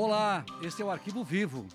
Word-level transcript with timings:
Olá, 0.00 0.46
este 0.62 0.80
é 0.80 0.84
o 0.84 0.92
Arquivo 0.92 1.24
Vivo. 1.24 1.66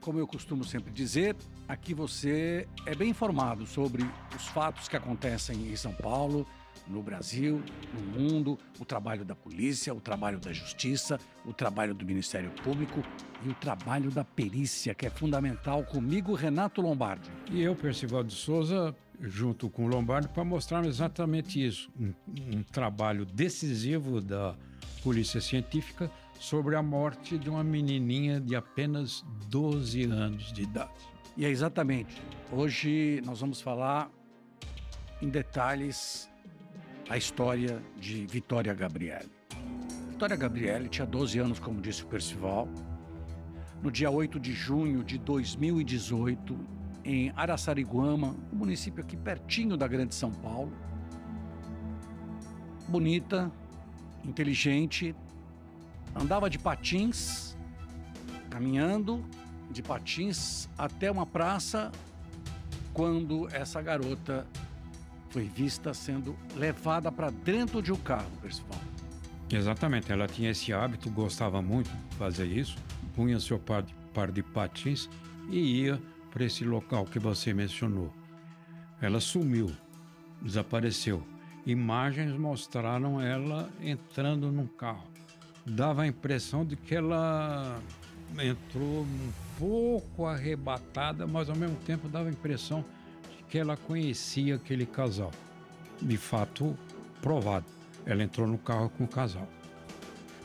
Como 0.00 0.18
eu 0.18 0.26
costumo 0.26 0.64
sempre 0.64 0.92
dizer, 0.92 1.36
aqui 1.68 1.94
você 1.94 2.66
é 2.84 2.96
bem 2.96 3.10
informado 3.10 3.64
sobre 3.64 4.04
os 4.34 4.48
fatos 4.48 4.88
que 4.88 4.96
acontecem 4.96 5.70
em 5.70 5.76
São 5.76 5.92
Paulo, 5.92 6.44
no 6.88 7.00
Brasil, 7.00 7.62
no 7.94 8.20
mundo, 8.20 8.58
o 8.80 8.84
trabalho 8.84 9.24
da 9.24 9.36
polícia, 9.36 9.94
o 9.94 10.00
trabalho 10.00 10.40
da 10.40 10.52
justiça, 10.52 11.20
o 11.46 11.52
trabalho 11.52 11.94
do 11.94 12.04
Ministério 12.04 12.50
Público 12.64 13.04
e 13.46 13.50
o 13.50 13.54
trabalho 13.54 14.10
da 14.10 14.24
perícia, 14.24 14.92
que 14.92 15.06
é 15.06 15.10
fundamental 15.10 15.84
comigo, 15.84 16.34
Renato 16.34 16.80
Lombardi. 16.80 17.30
E 17.52 17.62
eu, 17.62 17.76
Percival 17.76 18.24
de 18.24 18.34
Souza, 18.34 18.92
junto 19.20 19.70
com 19.70 19.84
o 19.84 19.88
Lombardi, 19.88 20.26
para 20.26 20.42
mostrar 20.42 20.84
exatamente 20.84 21.64
isso: 21.64 21.88
um, 21.96 22.12
um 22.56 22.64
trabalho 22.64 23.24
decisivo 23.24 24.20
da 24.20 24.56
Polícia 25.04 25.40
Científica 25.40 26.10
sobre 26.38 26.76
a 26.76 26.82
morte 26.82 27.36
de 27.36 27.50
uma 27.50 27.64
menininha 27.64 28.40
de 28.40 28.54
apenas 28.54 29.24
12 29.48 30.04
anos 30.04 30.52
de 30.52 30.62
idade. 30.62 30.90
E 31.36 31.44
é 31.44 31.50
exatamente. 31.50 32.20
Hoje 32.50 33.20
nós 33.24 33.40
vamos 33.40 33.60
falar 33.60 34.10
em 35.20 35.28
detalhes 35.28 36.30
a 37.08 37.16
história 37.16 37.82
de 37.96 38.26
Vitória 38.26 38.72
Gabriele. 38.72 39.30
Vitória 40.10 40.36
Gabriele 40.36 40.88
tinha 40.88 41.06
12 41.06 41.38
anos, 41.38 41.58
como 41.58 41.80
disse 41.80 42.02
o 42.02 42.06
Percival. 42.06 42.68
No 43.82 43.90
dia 43.90 44.10
8 44.10 44.38
de 44.38 44.52
junho 44.52 45.02
de 45.04 45.18
2018, 45.18 46.58
em 47.04 47.32
Araçariguama, 47.36 48.36
um 48.52 48.56
município 48.56 49.02
aqui 49.02 49.16
pertinho 49.16 49.76
da 49.76 49.86
Grande 49.86 50.14
São 50.14 50.30
Paulo. 50.30 50.72
Bonita, 52.88 53.50
inteligente, 54.24 55.14
andava 56.14 56.48
de 56.48 56.58
patins, 56.58 57.56
caminhando 58.50 59.24
de 59.70 59.82
patins 59.82 60.68
até 60.76 61.10
uma 61.10 61.26
praça 61.26 61.92
quando 62.92 63.48
essa 63.54 63.80
garota 63.80 64.46
foi 65.30 65.44
vista 65.44 65.92
sendo 65.92 66.36
levada 66.56 67.12
para 67.12 67.30
dentro 67.30 67.82
de 67.82 67.92
um 67.92 67.96
carro, 67.96 68.30
Percival. 68.40 68.80
Exatamente, 69.50 70.12
ela 70.12 70.26
tinha 70.26 70.50
esse 70.50 70.72
hábito, 70.72 71.10
gostava 71.10 71.62
muito 71.62 71.90
de 71.90 72.16
fazer 72.16 72.46
isso, 72.46 72.76
punha 73.14 73.40
seu 73.40 73.58
par 73.58 73.82
de, 73.82 73.94
par 74.12 74.30
de 74.30 74.42
patins 74.42 75.08
e 75.50 75.82
ia 75.82 76.02
para 76.30 76.44
esse 76.44 76.64
local 76.64 77.04
que 77.06 77.18
você 77.18 77.54
mencionou. 77.54 78.12
Ela 79.00 79.20
sumiu, 79.20 79.70
desapareceu. 80.42 81.22
Imagens 81.64 82.36
mostraram 82.38 83.20
ela 83.20 83.70
entrando 83.80 84.50
num 84.50 84.66
carro. 84.66 85.08
Dava 85.68 86.02
a 86.02 86.06
impressão 86.06 86.64
de 86.64 86.76
que 86.76 86.94
ela 86.94 87.80
entrou 88.38 89.02
um 89.02 89.32
pouco 89.58 90.26
arrebatada, 90.26 91.26
mas 91.26 91.48
ao 91.48 91.56
mesmo 91.56 91.76
tempo 91.86 92.08
dava 92.08 92.28
a 92.28 92.32
impressão 92.32 92.84
que 93.48 93.58
ela 93.58 93.76
conhecia 93.76 94.56
aquele 94.56 94.86
casal. 94.86 95.30
De 96.00 96.16
fato, 96.16 96.76
provado. 97.20 97.66
Ela 98.06 98.22
entrou 98.22 98.46
no 98.46 98.58
carro 98.58 98.88
com 98.90 99.04
o 99.04 99.08
casal. 99.08 99.48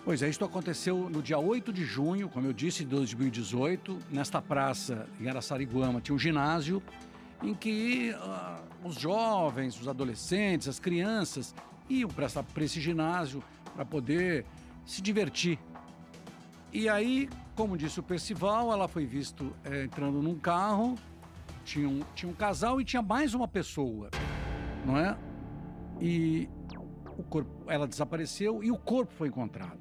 Pois 0.04 0.22
é, 0.22 0.30
isto 0.30 0.44
aconteceu 0.44 1.10
no 1.10 1.22
dia 1.22 1.40
8 1.40 1.72
de 1.72 1.86
junho, 1.86 2.28
como 2.28 2.48
eu 2.48 2.54
disse, 2.54 2.84
de 2.84 2.90
2018, 2.90 3.98
nesta 4.12 4.42
praça 4.42 5.08
em 5.20 5.30
Araçariguama, 5.30 6.02
tinha 6.02 6.14
um 6.14 6.20
ginásio 6.20 6.84
em 7.42 7.54
que 7.54 8.14
uh, 8.14 8.88
os 8.88 8.96
jovens, 8.96 9.80
os 9.80 9.88
adolescentes, 9.88 10.68
as 10.68 10.80
crianças 10.80 11.56
iam 11.90 12.10
para 12.10 12.28
esse 12.66 12.82
ginásio 12.82 13.42
para 13.74 13.86
poder 13.86 14.46
se 14.86 15.02
divertir. 15.02 15.60
E 16.72 16.90
aí, 16.90 17.30
como 17.56 17.78
disse 17.78 18.00
o 18.00 18.04
Percival, 18.04 18.72
ela 18.72 18.88
foi 18.88 19.06
vista 19.06 19.44
é, 19.64 19.84
entrando 19.84 20.22
num 20.22 20.38
carro 20.38 20.98
tinha 21.64 21.88
um, 21.88 22.02
tinha 22.14 22.30
um 22.30 22.36
casal 22.36 22.80
e 22.80 22.86
tinha 22.86 23.02
mais 23.02 23.34
uma 23.34 23.48
pessoa, 23.48 24.10
não 24.86 24.98
é? 24.98 25.18
E 26.00 26.50
o 27.18 27.24
corpo, 27.24 27.72
ela 27.72 27.88
desapareceu 27.88 28.64
e 28.64 28.72
o 28.72 28.78
corpo 28.78 29.14
foi 29.14 29.30
encontrado. 29.30 29.80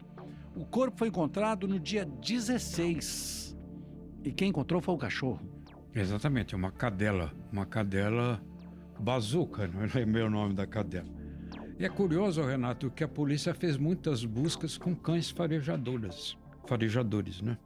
O 0.54 0.64
corpo 0.64 0.98
foi 0.98 1.08
encontrado 1.08 1.66
no 1.66 1.80
dia 1.80 2.04
16. 2.04 3.56
E 4.22 4.32
quem 4.32 4.50
encontrou 4.50 4.80
foi 4.80 4.94
o 4.94 4.98
cachorro. 4.98 5.40
Exatamente, 5.94 6.54
uma 6.54 6.70
cadela, 6.70 7.32
uma 7.50 7.66
cadela 7.66 8.40
bazuca, 8.98 9.66
não 9.66 9.82
é 10.00 10.06
meu 10.06 10.30
nome 10.30 10.54
da 10.54 10.66
cadela. 10.66 11.21
E 11.78 11.84
é 11.84 11.88
curioso, 11.88 12.42
Renato, 12.42 12.90
que 12.90 13.02
a 13.02 13.08
polícia 13.08 13.54
fez 13.54 13.76
muitas 13.76 14.24
buscas 14.24 14.76
com 14.76 14.94
cães 14.94 15.30
farejadores, 15.30 16.36
farejadores, 16.66 17.40
né? 17.40 17.58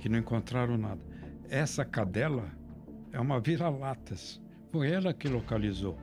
Que 0.00 0.08
não 0.08 0.18
encontraram 0.18 0.76
nada. 0.76 1.00
Essa 1.48 1.84
cadela 1.84 2.50
é 3.12 3.20
uma 3.20 3.40
vira-latas. 3.40 4.40
Foi 4.70 4.90
ela 4.90 5.14
que 5.14 5.28
localizou. 5.28 5.96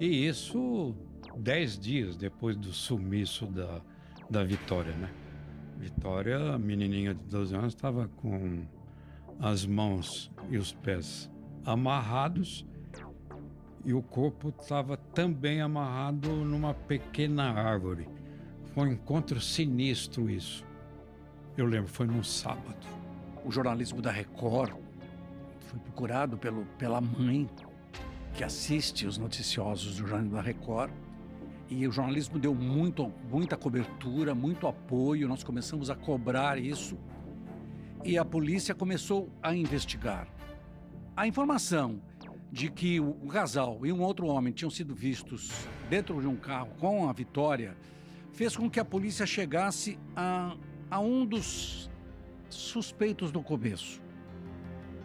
E 0.00 0.26
isso 0.26 0.94
dez 1.36 1.78
dias 1.78 2.16
depois 2.16 2.56
do 2.56 2.72
sumiço 2.72 3.46
da, 3.46 3.80
da 4.28 4.42
Vitória, 4.42 4.94
né? 4.96 5.10
Vitória, 5.78 6.54
a 6.54 6.58
menininha 6.58 7.14
de 7.14 7.24
12 7.24 7.54
anos, 7.54 7.74
estava 7.74 8.08
com 8.16 8.62
as 9.38 9.64
mãos 9.64 10.30
e 10.50 10.58
os 10.58 10.72
pés 10.72 11.30
amarrados 11.64 12.66
e 13.84 13.94
o 13.94 14.02
corpo 14.02 14.52
estava 14.60 14.96
também 14.96 15.60
amarrado 15.60 16.28
numa 16.28 16.74
pequena 16.74 17.50
árvore. 17.50 18.08
Foi 18.74 18.88
um 18.88 18.92
encontro 18.92 19.40
sinistro 19.40 20.28
isso. 20.28 20.64
Eu 21.56 21.66
lembro, 21.66 21.88
foi 21.88 22.06
num 22.06 22.22
sábado. 22.22 22.86
O 23.44 23.50
jornalismo 23.50 24.00
da 24.00 24.10
Record 24.10 24.74
foi 25.60 25.78
procurado 25.80 26.36
pelo, 26.36 26.64
pela 26.78 27.00
mãe 27.00 27.48
que 28.34 28.44
assiste 28.44 29.06
os 29.06 29.18
noticiosos 29.18 29.96
do 29.96 30.06
Jornal 30.06 30.30
da 30.30 30.40
Record. 30.40 30.92
E 31.68 31.86
o 31.86 31.92
jornalismo 31.92 32.38
deu 32.38 32.54
muito, 32.54 33.12
muita 33.30 33.56
cobertura, 33.56 34.34
muito 34.34 34.66
apoio. 34.66 35.28
Nós 35.28 35.42
começamos 35.42 35.88
a 35.88 35.94
cobrar 35.94 36.58
isso 36.58 36.98
e 38.04 38.18
a 38.18 38.24
polícia 38.24 38.74
começou 38.74 39.28
a 39.42 39.54
investigar. 39.54 40.26
A 41.16 41.26
informação 41.26 42.00
de 42.52 42.68
que 42.68 42.98
o 42.98 43.28
casal 43.28 43.84
e 43.84 43.92
um 43.92 44.02
outro 44.02 44.26
homem 44.26 44.52
tinham 44.52 44.70
sido 44.70 44.94
vistos 44.94 45.50
dentro 45.88 46.20
de 46.20 46.26
um 46.26 46.36
carro 46.36 46.70
com 46.78 47.08
a 47.08 47.12
Vitória 47.12 47.76
fez 48.32 48.56
com 48.56 48.70
que 48.70 48.80
a 48.80 48.84
polícia 48.84 49.26
chegasse 49.26 49.98
a, 50.16 50.56
a 50.90 50.98
um 50.98 51.24
dos 51.24 51.90
suspeitos 52.48 53.32
no 53.32 53.42
começo. 53.42 54.00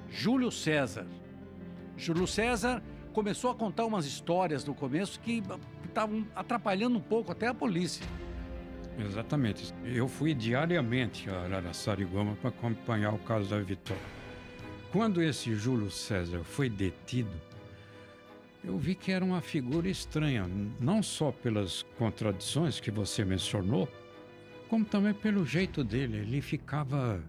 Júlio 0.09 0.51
César. 0.51 1.05
Júlio 1.97 2.27
César 2.27 2.81
começou 3.13 3.51
a 3.51 3.55
contar 3.55 3.85
umas 3.85 4.05
histórias 4.05 4.65
no 4.65 4.73
começo 4.73 5.19
que 5.19 5.43
estavam 5.85 6.25
atrapalhando 6.35 6.97
um 6.97 7.01
pouco 7.01 7.31
até 7.31 7.47
a 7.47 7.53
polícia. 7.53 8.05
Exatamente. 8.97 9.73
Eu 9.83 10.07
fui 10.07 10.33
diariamente 10.33 11.29
a 11.29 11.57
Araçariguama 11.57 12.35
para 12.35 12.49
acompanhar 12.49 13.13
o 13.13 13.19
caso 13.19 13.49
da 13.49 13.59
Vitória. 13.59 14.01
Quando 14.95 15.21
esse 15.21 15.53
Júlio 15.53 15.91
César 15.91 16.41
foi 16.45 16.69
detido, 16.69 17.29
eu 18.63 18.77
vi 18.77 18.95
que 18.95 19.11
era 19.11 19.25
uma 19.25 19.41
figura 19.41 19.89
estranha, 19.89 20.49
não 20.79 21.03
só 21.03 21.33
pelas 21.33 21.83
contradições 21.97 22.79
que 22.79 22.89
você 22.89 23.25
mencionou, 23.25 23.89
como 24.69 24.85
também 24.85 25.13
pelo 25.13 25.45
jeito 25.45 25.83
dele. 25.83 26.19
Ele 26.19 26.39
ficava 26.39 27.21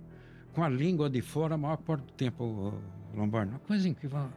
com 0.53 0.63
a 0.63 0.69
língua 0.69 1.11
de 1.11 1.21
fora 1.21 1.57
a 1.57 1.59
maior 1.59 1.79
parte 1.79 2.05
do 2.05 2.13
tempo, 2.13 2.73
Lombardo. 3.13 3.51
Uma 3.51 3.59
coisa 3.59 3.89
incrível. 3.89 4.29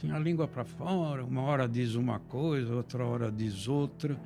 Tem 0.00 0.10
a 0.10 0.18
língua 0.18 0.48
para 0.48 0.64
fora, 0.64 1.22
uma 1.22 1.42
hora 1.42 1.68
diz 1.68 1.96
uma 1.96 2.18
coisa, 2.18 2.74
outra 2.74 3.04
hora 3.04 3.30
diz 3.30 3.68
outra. 3.68 4.18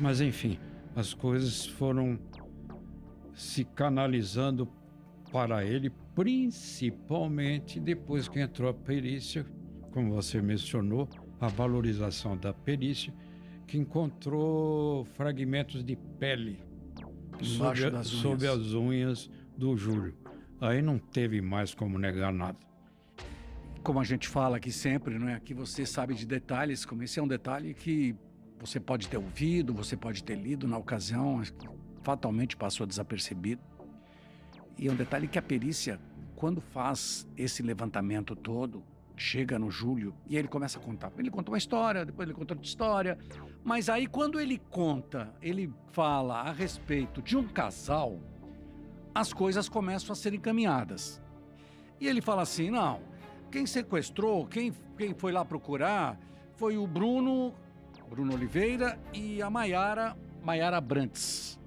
Mas, 0.00 0.22
enfim, 0.22 0.58
as 0.96 1.12
coisas 1.12 1.66
foram 1.66 2.18
se 3.34 3.64
canalizando 3.66 4.66
para 5.30 5.62
ele, 5.62 5.92
principalmente 6.14 7.80
depois 7.80 8.28
que 8.28 8.40
entrou 8.40 8.70
a 8.70 8.74
perícia, 8.74 9.44
como 9.90 10.12
você 10.12 10.40
mencionou, 10.40 11.08
a 11.40 11.48
valorização 11.48 12.36
da 12.36 12.52
perícia, 12.52 13.12
que 13.66 13.78
encontrou 13.78 15.04
fragmentos 15.04 15.84
de 15.84 15.96
pele 15.96 16.60
sobre, 17.42 18.04
sobre 18.04 18.46
as 18.46 18.72
unhas 18.72 19.30
do 19.56 19.76
Júlio. 19.76 20.14
Aí 20.60 20.80
não 20.80 20.98
teve 20.98 21.40
mais 21.40 21.74
como 21.74 21.98
negar 21.98 22.32
nada. 22.32 22.58
Como 23.82 24.00
a 24.00 24.04
gente 24.04 24.28
fala 24.28 24.56
aqui 24.56 24.72
sempre, 24.72 25.18
não 25.18 25.28
é? 25.28 25.34
Aqui 25.34 25.52
você 25.52 25.84
sabe 25.84 26.14
de 26.14 26.24
detalhes, 26.24 26.86
como 26.86 27.02
esse 27.02 27.18
é 27.18 27.22
um 27.22 27.28
detalhe 27.28 27.74
que 27.74 28.16
você 28.58 28.80
pode 28.80 29.08
ter 29.08 29.18
ouvido, 29.18 29.74
você 29.74 29.96
pode 29.96 30.24
ter 30.24 30.36
lido 30.36 30.66
na 30.66 30.78
ocasião, 30.78 31.42
fatalmente 32.02 32.56
passou 32.56 32.86
desapercebido. 32.86 33.60
E 34.78 34.88
é 34.88 34.92
um 34.92 34.96
detalhe 34.96 35.28
que 35.28 35.38
a 35.38 35.42
perícia, 35.42 36.00
quando 36.34 36.60
faz 36.60 37.26
esse 37.36 37.62
levantamento 37.62 38.34
todo, 38.34 38.82
chega 39.16 39.58
no 39.58 39.70
Júlio 39.70 40.14
e 40.26 40.36
ele 40.36 40.48
começa 40.48 40.78
a 40.78 40.82
contar. 40.82 41.12
Ele 41.16 41.30
conta 41.30 41.50
uma 41.50 41.58
história, 41.58 42.04
depois 42.04 42.28
ele 42.28 42.36
conta 42.36 42.54
outra 42.54 42.66
história. 42.66 43.18
Mas 43.62 43.88
aí, 43.88 44.06
quando 44.06 44.40
ele 44.40 44.58
conta, 44.70 45.34
ele 45.40 45.72
fala 45.92 46.40
a 46.40 46.52
respeito 46.52 47.22
de 47.22 47.36
um 47.36 47.46
casal 47.46 48.20
as 49.14 49.32
coisas 49.32 49.68
começam 49.68 50.12
a 50.12 50.16
ser 50.16 50.34
encaminhadas. 50.34 51.22
E 52.00 52.08
ele 52.08 52.20
fala 52.20 52.42
assim: 52.42 52.70
não, 52.70 53.00
quem 53.50 53.64
sequestrou, 53.66 54.46
quem, 54.46 54.72
quem 54.98 55.14
foi 55.14 55.30
lá 55.30 55.44
procurar, 55.44 56.18
foi 56.56 56.76
o 56.76 56.86
Bruno, 56.86 57.54
Bruno 58.10 58.34
Oliveira 58.34 58.98
e 59.12 59.40
a 59.40 59.48
Maiara, 59.48 60.16
Maiara 60.42 60.80
Brantes. 60.80 61.58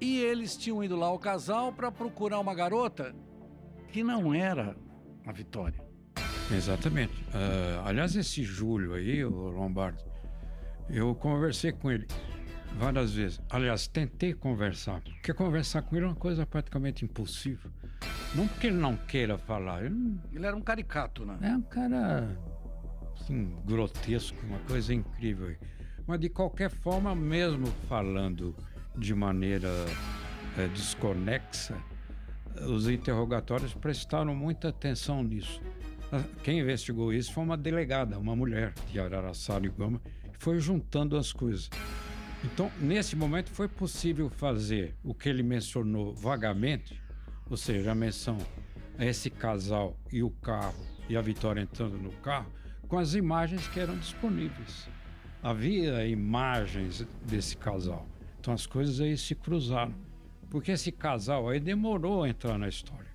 E 0.00 0.18
eles 0.18 0.56
tinham 0.56 0.82
ido 0.84 0.96
lá 0.96 1.06
ao 1.06 1.18
casal 1.18 1.72
para 1.72 1.90
procurar 1.90 2.38
uma 2.38 2.54
garota 2.54 3.14
que 3.88 4.02
não 4.02 4.34
era 4.34 4.76
a 5.26 5.32
Vitória. 5.32 5.80
Exatamente. 6.50 7.14
Uh, 7.24 7.82
aliás, 7.84 8.14
esse 8.14 8.42
Júlio 8.44 8.94
aí, 8.94 9.24
o 9.24 9.50
Lombardo, 9.50 10.04
eu 10.88 11.14
conversei 11.14 11.72
com 11.72 11.90
ele 11.90 12.06
várias 12.78 13.14
vezes. 13.14 13.40
Aliás, 13.50 13.88
tentei 13.88 14.32
conversar, 14.32 15.00
porque 15.00 15.32
conversar 15.32 15.82
com 15.82 15.96
ele 15.96 16.04
é 16.04 16.08
uma 16.08 16.14
coisa 16.14 16.46
praticamente 16.46 17.04
impossível. 17.04 17.70
Não 18.34 18.46
porque 18.46 18.66
ele 18.68 18.76
não 18.76 18.96
queira 18.96 19.38
falar. 19.38 19.84
Ele, 19.84 19.94
não... 19.94 20.20
ele 20.32 20.46
era 20.46 20.56
um 20.56 20.60
caricato, 20.60 21.24
né? 21.24 21.38
É 21.40 21.56
um 21.56 21.62
cara 21.62 22.38
assim, 23.18 23.56
grotesco, 23.64 24.38
uma 24.46 24.58
coisa 24.60 24.92
incrível. 24.92 25.56
Mas 26.06 26.20
de 26.20 26.28
qualquer 26.28 26.70
forma, 26.70 27.14
mesmo 27.14 27.66
falando 27.88 28.54
de 28.96 29.14
maneira 29.14 29.68
é, 30.56 30.66
desconexa, 30.68 31.76
os 32.68 32.88
interrogatórios 32.88 33.74
prestaram 33.74 34.34
muita 34.34 34.68
atenção 34.68 35.22
nisso. 35.22 35.60
Quem 36.42 36.60
investigou 36.60 37.12
isso 37.12 37.32
foi 37.32 37.44
uma 37.44 37.56
delegada, 37.56 38.18
uma 38.18 38.34
mulher 38.34 38.72
de 38.90 38.98
Araraçara 38.98 39.66
e 39.66 39.68
Gama, 39.68 40.00
que 40.32 40.38
foi 40.38 40.58
juntando 40.58 41.16
as 41.16 41.32
coisas. 41.32 41.68
Então, 42.44 42.70
nesse 42.80 43.16
momento, 43.16 43.50
foi 43.50 43.68
possível 43.68 44.30
fazer 44.30 44.94
o 45.02 45.12
que 45.12 45.28
ele 45.28 45.42
mencionou 45.42 46.14
vagamente, 46.14 47.02
ou 47.50 47.56
seja, 47.56 47.92
a 47.92 47.94
menção 47.94 48.38
a 48.98 49.04
esse 49.04 49.28
casal 49.28 49.96
e 50.12 50.22
o 50.22 50.30
carro 50.30 50.74
e 51.08 51.16
a 51.16 51.20
Vitória 51.20 51.60
entrando 51.60 51.98
no 51.98 52.12
carro, 52.20 52.50
com 52.88 52.98
as 52.98 53.14
imagens 53.14 53.66
que 53.68 53.80
eram 53.80 53.96
disponíveis. 53.98 54.88
Havia 55.42 56.06
imagens 56.06 57.06
desse 57.26 57.56
casal. 57.56 58.06
Então 58.46 58.54
as 58.54 58.64
coisas 58.64 59.00
aí 59.00 59.18
se 59.18 59.34
cruzaram. 59.34 59.92
Porque 60.48 60.70
esse 60.70 60.92
casal 60.92 61.48
aí 61.48 61.58
demorou 61.58 62.22
a 62.22 62.28
entrar 62.28 62.56
na 62.56 62.68
história. 62.68 63.10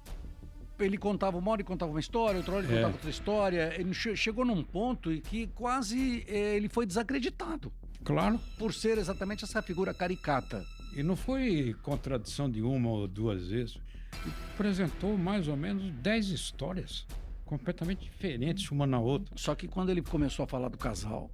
Ele 0.77 0.97
contava 0.97 1.37
uma 1.37 1.51
hora 1.51 1.61
e 1.61 1.63
contava 1.63 1.89
uma 1.89 2.01
história, 2.01 2.39
outra 2.39 2.55
hora 2.55 2.65
ele 2.65 2.73
é. 2.73 2.75
contava 2.75 2.93
outra 2.95 3.09
história. 3.09 3.73
Ele 3.79 3.93
chegou 3.93 4.43
num 4.43 4.61
ponto 4.61 5.09
em 5.09 5.21
que 5.21 5.47
quase 5.47 6.25
eh, 6.27 6.57
ele 6.57 6.67
foi 6.67 6.85
desacreditado. 6.85 7.71
Claro. 8.03 8.41
Por 8.57 8.73
ser 8.73 8.97
exatamente 8.97 9.45
essa 9.45 9.61
figura 9.61 9.93
caricata. 9.93 10.65
E 10.93 11.01
não 11.01 11.15
foi 11.15 11.77
contradição 11.81 12.51
de 12.51 12.61
uma 12.61 12.89
ou 12.89 13.07
duas 13.07 13.47
vezes. 13.47 13.79
Ele 14.25 14.33
apresentou 14.53 15.17
mais 15.17 15.47
ou 15.47 15.55
menos 15.55 15.89
dez 16.01 16.27
histórias 16.27 17.07
completamente 17.45 18.03
diferentes 18.03 18.69
uma 18.69 18.85
na 18.85 18.99
outra. 18.99 19.33
Só 19.37 19.55
que 19.55 19.65
quando 19.65 19.91
ele 19.91 20.01
começou 20.01 20.43
a 20.43 20.47
falar 20.47 20.67
do 20.67 20.77
casal, 20.77 21.31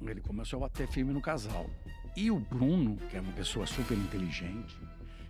ele 0.00 0.22
começou 0.22 0.56
a 0.56 0.60
bater 0.60 0.88
firme 0.88 1.12
no 1.12 1.20
casal. 1.20 1.68
E 2.16 2.30
o 2.30 2.38
Bruno, 2.38 2.96
que 3.10 3.16
é 3.16 3.20
uma 3.20 3.32
pessoa 3.32 3.66
super 3.66 3.96
inteligente, 3.96 4.78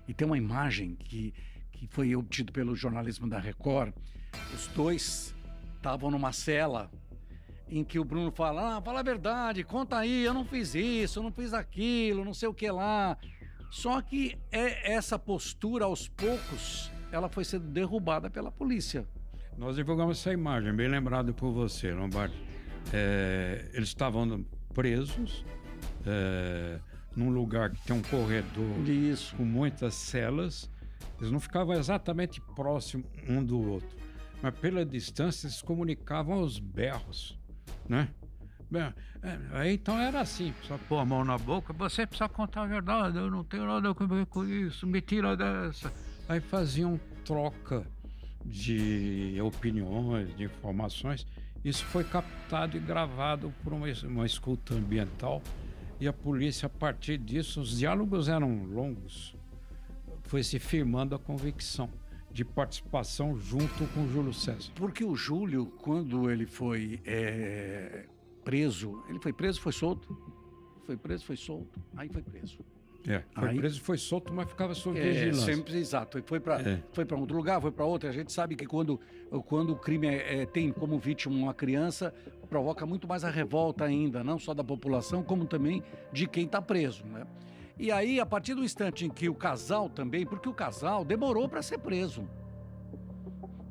e 0.06 0.12
tem 0.12 0.26
uma 0.26 0.36
imagem 0.36 0.94
que, 0.96 1.32
que 1.72 1.86
foi 1.86 2.14
obtido 2.14 2.52
pelo 2.52 2.76
jornalismo 2.76 3.28
da 3.28 3.38
Record, 3.38 3.94
os 4.52 4.66
dois 4.68 5.34
estavam 5.76 6.10
numa 6.10 6.32
cela 6.32 6.90
em 7.68 7.82
que 7.82 7.98
o 7.98 8.04
Bruno 8.04 8.30
fala: 8.30 8.76
ah, 8.76 8.82
fala 8.82 9.00
a 9.00 9.02
verdade, 9.02 9.64
conta 9.64 9.96
aí, 9.98 10.24
eu 10.24 10.34
não 10.34 10.44
fiz 10.44 10.74
isso, 10.74 11.18
eu 11.18 11.22
não 11.22 11.32
fiz 11.32 11.54
aquilo, 11.54 12.24
não 12.24 12.34
sei 12.34 12.48
o 12.48 12.54
que 12.54 12.70
lá. 12.70 13.16
Só 13.70 14.00
que 14.02 14.38
é 14.52 14.92
essa 14.92 15.18
postura, 15.18 15.86
aos 15.86 16.06
poucos, 16.06 16.92
ela 17.10 17.28
foi 17.28 17.44
sendo 17.44 17.66
derrubada 17.66 18.30
pela 18.30 18.52
polícia. 18.52 19.06
Nós 19.56 19.76
divulgamos 19.76 20.18
essa 20.20 20.32
imagem, 20.32 20.74
bem 20.74 20.88
lembrado 20.88 21.32
por 21.32 21.50
você, 21.50 21.92
Lombardi. 21.92 22.36
É, 22.92 23.70
eles 23.72 23.88
estavam 23.88 24.44
presos 24.74 25.44
é, 26.06 26.78
num 27.16 27.30
lugar 27.30 27.70
que 27.70 27.80
tem 27.82 27.96
um 27.96 28.02
corredor 28.02 28.88
Isso. 28.88 29.34
com 29.36 29.44
muitas 29.44 29.94
celas. 29.94 30.70
Eles 31.18 31.30
não 31.30 31.40
ficavam 31.40 31.74
exatamente 31.74 32.40
próximos 32.40 33.06
um 33.28 33.42
do 33.42 33.60
outro, 33.60 33.96
mas 34.42 34.54
pela 34.58 34.84
distância 34.84 35.46
eles 35.46 35.62
comunicavam 35.62 36.34
aos 36.34 36.58
berros, 36.58 37.38
né? 37.88 38.08
Bem, 38.70 38.92
é, 39.22 39.38
aí 39.52 39.74
então 39.74 39.98
era 39.98 40.20
assim, 40.20 40.52
só 40.62 40.76
pôr 40.88 40.98
a 40.98 41.04
mão 41.04 41.24
na 41.24 41.38
boca, 41.38 41.72
você 41.72 42.06
precisa 42.06 42.28
contar 42.28 42.62
a 42.62 42.66
verdade, 42.66 43.18
eu 43.18 43.30
não 43.30 43.44
tenho 43.44 43.66
nada 43.66 43.90
a 43.90 44.06
ver 44.06 44.26
com 44.26 44.44
isso, 44.44 44.86
me 44.86 45.00
tira 45.00 45.36
dessa. 45.36 45.92
Aí 46.28 46.40
faziam 46.40 46.98
troca 47.24 47.86
de 48.44 49.38
opiniões, 49.40 50.34
de 50.36 50.44
informações. 50.44 51.26
Isso 51.64 51.84
foi 51.86 52.04
captado 52.04 52.76
e 52.76 52.80
gravado 52.80 53.52
por 53.62 53.72
uma, 53.72 53.86
uma 54.04 54.26
escuta 54.26 54.74
ambiental 54.74 55.42
e 56.00 56.08
a 56.08 56.12
polícia, 56.12 56.66
a 56.66 56.70
partir 56.70 57.18
disso, 57.18 57.60
os 57.60 57.78
diálogos 57.78 58.28
eram 58.28 58.64
longos, 58.64 59.34
foi 60.24 60.42
se 60.42 60.58
firmando 60.58 61.14
a 61.14 61.18
convicção 61.18 61.88
de 62.30 62.44
participação 62.44 63.38
junto 63.38 63.86
com 63.94 64.08
Júlio 64.08 64.34
César. 64.34 64.72
Porque 64.74 65.04
o 65.04 65.14
Júlio, 65.14 65.66
quando 65.66 66.28
ele 66.28 66.46
foi 66.46 67.00
é, 67.04 68.06
preso, 68.44 69.04
ele 69.08 69.20
foi 69.20 69.32
preso, 69.32 69.60
foi 69.60 69.72
solto, 69.72 70.16
foi 70.84 70.96
preso, 70.96 71.24
foi 71.24 71.36
solto, 71.36 71.80
aí 71.96 72.08
foi 72.08 72.22
preso. 72.22 72.58
É, 73.06 73.22
foi 73.34 73.48
Aí, 73.50 73.56
preso, 73.58 73.80
foi 73.82 73.98
solto, 73.98 74.32
mas 74.32 74.48
ficava 74.48 74.74
sob 74.74 74.98
é, 74.98 75.10
vigilância. 75.10 75.54
Sempre, 75.54 75.76
exato. 75.76 76.22
Foi 76.24 76.40
para 76.40 76.60
é. 76.60 76.82
foi 76.92 77.04
para 77.04 77.16
outro 77.16 77.36
lugar, 77.36 77.60
foi 77.60 77.70
para 77.70 77.84
outro. 77.84 78.08
A 78.08 78.12
gente 78.12 78.32
sabe 78.32 78.56
que 78.56 78.64
quando, 78.66 78.98
quando 79.46 79.72
o 79.72 79.76
crime 79.76 80.06
é, 80.06 80.42
é, 80.42 80.46
tem 80.46 80.72
como 80.72 80.98
vítima 80.98 81.34
uma 81.34 81.52
criança, 81.52 82.14
provoca 82.48 82.86
muito 82.86 83.06
mais 83.06 83.22
a 83.22 83.30
revolta 83.30 83.84
ainda, 83.84 84.24
não 84.24 84.38
só 84.38 84.54
da 84.54 84.64
população, 84.64 85.22
como 85.22 85.44
também 85.44 85.82
de 86.12 86.26
quem 86.26 86.46
está 86.46 86.62
preso, 86.62 87.04
né? 87.06 87.26
E 87.78 87.90
aí, 87.90 88.20
a 88.20 88.26
partir 88.26 88.54
do 88.54 88.62
instante 88.62 89.04
em 89.04 89.10
que 89.10 89.28
o 89.28 89.34
casal 89.34 89.88
também, 89.88 90.24
porque 90.24 90.48
o 90.48 90.54
casal 90.54 91.04
demorou 91.04 91.48
para 91.48 91.60
ser 91.60 91.78
preso. 91.78 92.26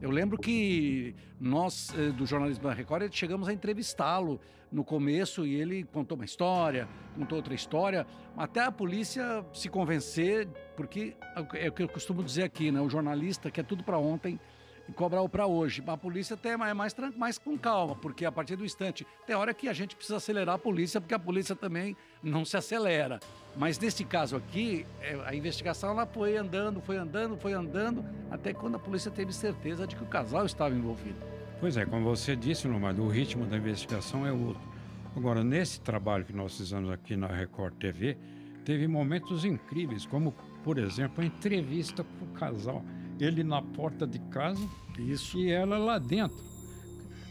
Eu 0.04 0.12
lembro 0.12 0.38
que 0.38 1.16
nós, 1.40 1.90
eh, 1.98 2.12
do 2.12 2.26
jornalismo 2.26 2.66
da 2.66 2.74
Record, 2.74 3.10
chegamos 3.14 3.48
a 3.48 3.54
entrevistá-lo 3.54 4.38
no 4.70 4.84
começo 4.84 5.46
e 5.46 5.56
ele 5.56 5.86
contou 5.86 6.18
uma 6.18 6.26
história, 6.26 6.90
contou 7.18 7.38
outra 7.38 7.54
história, 7.54 8.06
até 8.36 8.60
a 8.60 8.70
polícia 8.70 9.46
se 9.54 9.70
convencer, 9.70 10.50
porque 10.76 11.16
é 11.54 11.70
o 11.70 11.72
que 11.72 11.84
eu 11.84 11.88
costumo 11.88 12.22
dizer 12.22 12.44
aqui, 12.44 12.70
né? 12.70 12.82
O 12.82 12.90
jornalista 12.90 13.50
quer 13.50 13.64
tudo 13.64 13.82
para 13.82 13.98
ontem 13.98 14.38
cobrar 14.92 15.22
o 15.22 15.30
para 15.30 15.48
hoje. 15.48 15.82
A 15.88 15.98
polícia 15.98 16.34
até 16.34 16.50
é 16.50 16.58
mais, 16.74 16.94
mais, 17.16 17.38
com 17.38 17.58
calma, 17.58 17.96
porque 17.96 18.26
a 18.26 18.32
partir 18.32 18.56
do 18.56 18.66
instante, 18.66 19.06
tem 19.26 19.36
hora 19.36 19.54
que 19.54 19.70
a 19.70 19.74
gente 19.74 19.96
precisa 19.96 20.18
acelerar 20.18 20.56
a 20.56 20.58
polícia, 20.60 21.00
porque 21.00 21.14
a 21.14 21.20
polícia 21.20 21.56
também 21.56 21.96
não 22.22 22.44
se 22.44 22.58
acelera. 22.58 23.20
Mas 23.56 23.80
nesse 23.80 24.04
caso 24.04 24.36
aqui, 24.36 24.86
é, 25.00 25.18
a 25.26 25.34
investigação 25.34 25.92
ela 25.92 26.06
foi 26.06 26.36
andando, 26.36 26.82
foi 26.82 26.98
andando, 26.98 27.38
foi 27.38 27.54
andando, 27.54 28.04
até 28.30 28.54
quando 28.54 28.76
a 28.76 28.80
polícia 28.80 29.12
teve 29.12 29.32
certeza 29.32 29.88
de 29.88 29.96
que 29.96 30.04
o 30.04 30.08
casal 30.08 30.46
estava 30.46 30.76
envolvido. 30.76 31.18
Pois 31.60 31.78
é, 31.78 31.86
como 31.86 32.04
você 32.04 32.36
disse, 32.36 32.68
Lomar, 32.68 33.00
o 33.00 33.08
ritmo 33.08 33.46
da 33.46 33.58
investigação 33.58 34.26
é 34.26 34.32
outro. 34.32 34.62
Agora, 35.16 35.44
nesse 35.44 35.80
trabalho 35.80 36.26
que 36.26 36.34
nós 36.34 36.58
fizemos 36.58 36.92
aqui 36.92 37.16
na 37.16 37.28
Record 37.28 37.76
TV, 37.76 38.18
teve 38.66 38.88
momentos 38.88 39.46
incríveis, 39.46 40.06
como, 40.06 40.34
por 40.64 40.78
exemplo, 40.80 41.24
a 41.24 41.26
entrevista 41.26 42.04
com 42.04 42.26
o 42.26 42.30
casal 42.30 42.84
ele 43.20 43.44
na 43.44 43.62
porta 43.62 44.06
de 44.06 44.20
casa 44.20 44.68
Isso. 44.98 45.38
e 45.38 45.52
ela 45.52 45.78
lá 45.78 45.98
dentro. 46.00 46.38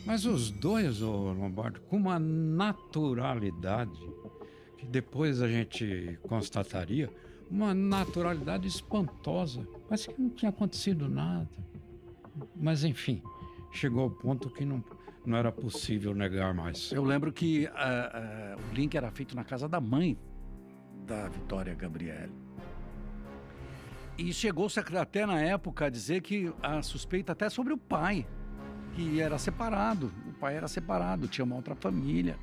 Mas 0.04 0.24
os 0.24 0.50
dois, 0.50 1.00
ô 1.00 1.32
Lombardo, 1.32 1.80
com 1.82 1.96
uma 1.96 2.18
naturalidade, 2.18 4.00
que 4.76 4.86
depois 4.86 5.40
a 5.40 5.48
gente 5.48 6.18
constataria, 6.22 7.08
uma 7.48 7.72
naturalidade 7.74 8.66
espantosa. 8.66 9.66
Parece 9.88 10.08
que 10.08 10.20
não 10.20 10.30
tinha 10.30 10.48
acontecido 10.48 11.08
nada. 11.08 11.48
Mas, 12.56 12.82
enfim, 12.82 13.22
chegou 13.70 14.04
ao 14.04 14.10
ponto 14.10 14.50
que 14.50 14.64
não, 14.64 14.82
não 15.24 15.36
era 15.36 15.52
possível 15.52 16.14
negar 16.14 16.52
mais. 16.54 16.90
Eu 16.90 17.04
lembro 17.04 17.32
que 17.32 17.66
uh, 17.66 17.68
uh, 17.68 18.70
o 18.70 18.74
link 18.74 18.96
era 18.96 19.10
feito 19.10 19.36
na 19.36 19.44
casa 19.44 19.68
da 19.68 19.80
mãe 19.80 20.18
da 21.06 21.28
Vitória 21.28 21.74
Gabriele. 21.74 22.32
E 24.18 24.32
chegou-se 24.32 24.78
até 24.78 25.24
na 25.24 25.40
época 25.40 25.86
a 25.86 25.90
dizer 25.90 26.20
que 26.20 26.52
a 26.62 26.82
suspeita 26.82 27.32
até 27.32 27.48
sobre 27.48 27.72
o 27.72 27.78
pai, 27.78 28.26
que 28.94 29.20
era 29.20 29.38
separado. 29.38 30.12
O 30.28 30.32
pai 30.34 30.56
era 30.56 30.68
separado, 30.68 31.26
tinha 31.26 31.44
uma 31.44 31.56
outra 31.56 31.74
família. 31.74 32.38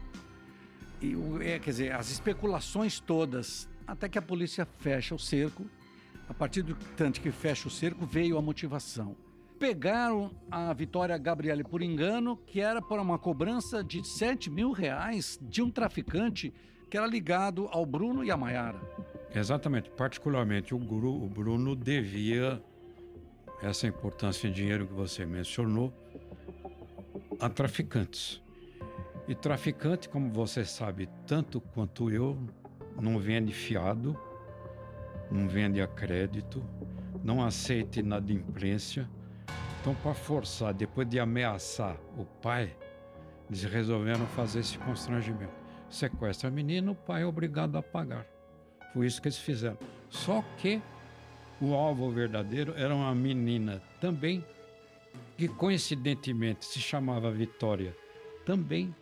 E, 1.02 1.16
é, 1.42 1.60
quer 1.60 1.70
dizer, 1.70 1.94
as 1.94 2.10
especulações 2.10 3.00
todas, 3.00 3.70
até 3.86 4.10
que 4.10 4.18
a 4.18 4.22
polícia 4.22 4.66
fecha 4.80 5.14
o 5.14 5.20
cerco. 5.20 5.66
A 6.28 6.34
partir 6.34 6.62
do 6.62 6.76
tanto 6.96 7.22
que 7.22 7.32
fecha 7.32 7.68
o 7.68 7.72
cerco, 7.72 8.06
veio 8.06 8.38
a 8.38 8.42
motivação. 8.42 9.16
Pegaram 9.60 10.32
a 10.50 10.74
Vitória 10.74 11.18
Gabriele 11.18 11.64
por 11.64 11.82
engano, 11.82 12.38
que 12.48 12.62
era 12.62 12.82
por 12.82 13.00
uma 13.00 13.20
cobrança 13.20 13.84
de 13.84 14.06
7 14.08 14.50
mil 14.50 14.72
reais 14.72 15.40
de 15.42 15.62
um 15.62 15.70
traficante 15.70 16.54
que 16.90 16.98
era 16.98 17.06
ligado 17.06 17.68
ao 17.72 17.86
Bruno 17.86 18.24
e 18.24 18.32
à 18.32 18.38
Maiara. 18.38 18.80
Exatamente. 19.34 19.90
Particularmente, 19.92 20.74
o, 20.74 20.78
Guru, 20.78 21.24
o 21.24 21.28
Bruno 21.28 21.76
devia 21.76 22.62
essa 23.62 23.88
importância 23.88 24.48
em 24.48 24.52
dinheiro 24.52 24.88
que 24.88 24.94
você 24.94 25.26
mencionou 25.26 25.94
a 27.40 27.50
traficantes. 27.50 28.42
E 29.28 29.36
traficante, 29.36 30.10
como 30.10 30.32
você 30.32 30.66
sabe 30.66 31.08
tanto 31.28 31.62
quanto 31.62 32.10
eu, 32.10 32.38
não 33.00 33.20
vende 33.20 33.54
fiado, 33.54 34.18
não 35.32 35.48
vende 35.48 35.80
a 35.82 35.88
crédito, 35.88 36.64
não 37.24 37.44
aceita 37.44 38.00
inadimplência. 38.00 39.10
Então, 39.80 39.94
para 39.96 40.14
forçar, 40.14 40.74
depois 40.74 41.08
de 41.08 41.20
ameaçar 41.20 41.96
o 42.18 42.26
pai, 42.26 42.76
eles 43.48 43.64
resolveram 43.64 44.26
fazer 44.28 44.60
esse 44.60 44.78
constrangimento. 44.80 45.54
Sequestra 45.90 46.50
a 46.50 46.52
menina, 46.52 46.92
o 46.92 46.96
pai 46.96 47.22
é 47.22 47.26
obrigado 47.26 47.78
a 47.78 47.84
pagar. 47.84 48.26
Foi 48.94 49.06
isso 49.06 49.22
que 49.22 49.28
eles 49.28 49.38
fizeram. 49.38 49.78
Só 50.10 50.44
que 50.58 50.82
o 51.62 51.74
alvo 51.74 52.10
verdadeiro 52.10 52.74
era 52.76 52.94
uma 52.94 53.14
menina 53.14 53.82
também, 54.00 54.44
que 55.38 55.48
coincidentemente 55.48 56.66
se 56.66 56.80
chamava 56.80 57.32
Vitória 57.32 57.96
também. 58.46 58.94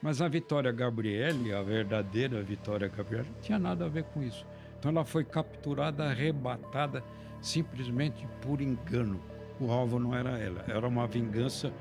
Mas 0.00 0.22
a 0.22 0.28
Vitória 0.28 0.70
Gabriele, 0.70 1.52
a 1.52 1.62
verdadeira 1.62 2.42
Vitória 2.42 2.88
Gabriele, 2.88 3.28
não 3.34 3.40
tinha 3.40 3.58
nada 3.58 3.86
a 3.86 3.88
ver 3.88 4.04
com 4.04 4.22
isso. 4.22 4.46
Então 4.78 4.90
ela 4.90 5.04
foi 5.04 5.24
capturada, 5.24 6.04
arrebatada, 6.04 7.02
simplesmente 7.40 8.26
por 8.40 8.60
engano. 8.60 9.20
O 9.60 9.72
alvo 9.72 9.98
não 9.98 10.14
era 10.14 10.38
ela, 10.38 10.64
era 10.68 10.86
uma 10.86 11.06
vingança 11.06 11.72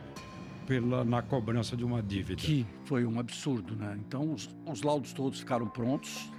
pela, 0.65 1.05
na 1.05 1.21
cobrança 1.21 1.77
de 1.77 1.85
uma 1.85 2.01
dívida. 2.01 2.41
Que 2.41 2.65
foi 2.85 3.05
um 3.05 3.19
absurdo, 3.19 3.75
né? 3.75 3.97
Então 4.05 4.33
os, 4.33 4.49
os 4.65 4.81
laudos 4.81 5.13
todos 5.13 5.39
ficaram 5.39 5.67
prontos. 5.67 6.29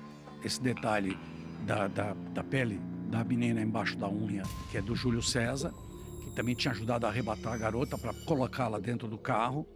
Esse 0.43 0.63
detalhe 0.63 1.19
da, 1.67 1.89
da, 1.89 2.15
da 2.33 2.45
pele 2.45 2.81
da 3.09 3.25
menina 3.25 3.61
embaixo 3.61 3.97
da 3.97 4.09
unha, 4.09 4.43
que 4.71 4.79
é 4.79 4.83
do 4.83 4.95
Júlio 4.95 5.23
César, 5.23 5.73
que 6.23 6.31
também 6.31 6.55
tinha 6.55 6.73
ajudado 6.73 7.07
a 7.07 7.09
arrebatar 7.09 7.55
a 7.55 7.57
garota 7.57 7.97
para 7.97 8.13
colocá-la 8.13 8.79
dentro 8.79 9.09
do 9.09 9.19
carro. 9.19 9.67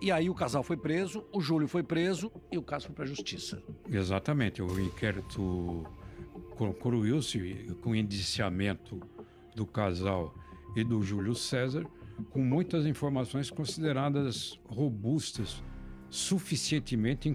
E 0.00 0.10
aí 0.12 0.28
o 0.28 0.34
casal 0.34 0.62
foi 0.62 0.76
preso, 0.76 1.24
o 1.32 1.40
Júlio 1.40 1.68
foi 1.68 1.82
preso 1.82 2.30
e 2.50 2.58
o 2.58 2.62
caso 2.62 2.86
foi 2.86 2.94
para 2.94 3.04
a 3.04 3.08
justiça. 3.08 3.62
Exatamente. 3.88 4.60
O 4.60 4.80
inquérito 4.80 5.86
concluiu-se 6.56 7.74
com 7.80 7.90
o 7.90 7.96
indiciamento 7.96 9.00
do 9.54 9.64
casal 9.64 10.34
e 10.74 10.84
do 10.84 11.02
Júlio 11.02 11.34
César, 11.34 11.86
com 12.30 12.40
muitas 12.40 12.84
informações 12.84 13.50
consideradas 13.50 14.58
robustas, 14.68 15.62
suficientemente 16.10 17.28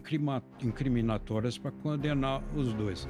incriminatórias 0.61 1.57
para 1.57 1.71
condenar 1.71 2.41
os 2.55 2.73
dois. 2.73 3.07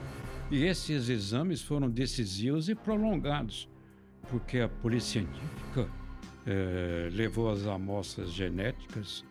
E 0.50 0.64
esses 0.64 1.08
exames 1.08 1.62
foram 1.62 1.90
decisivos 1.90 2.68
e 2.68 2.76
prolongados, 2.76 3.70
porque 4.30 4.60
a 4.60 4.68
polícia 4.68 5.22
científica 5.22 5.90
eh, 6.46 7.10
levou 7.12 7.50
as 7.50 7.66
amostras 7.66 8.32
genéticas 8.32 9.24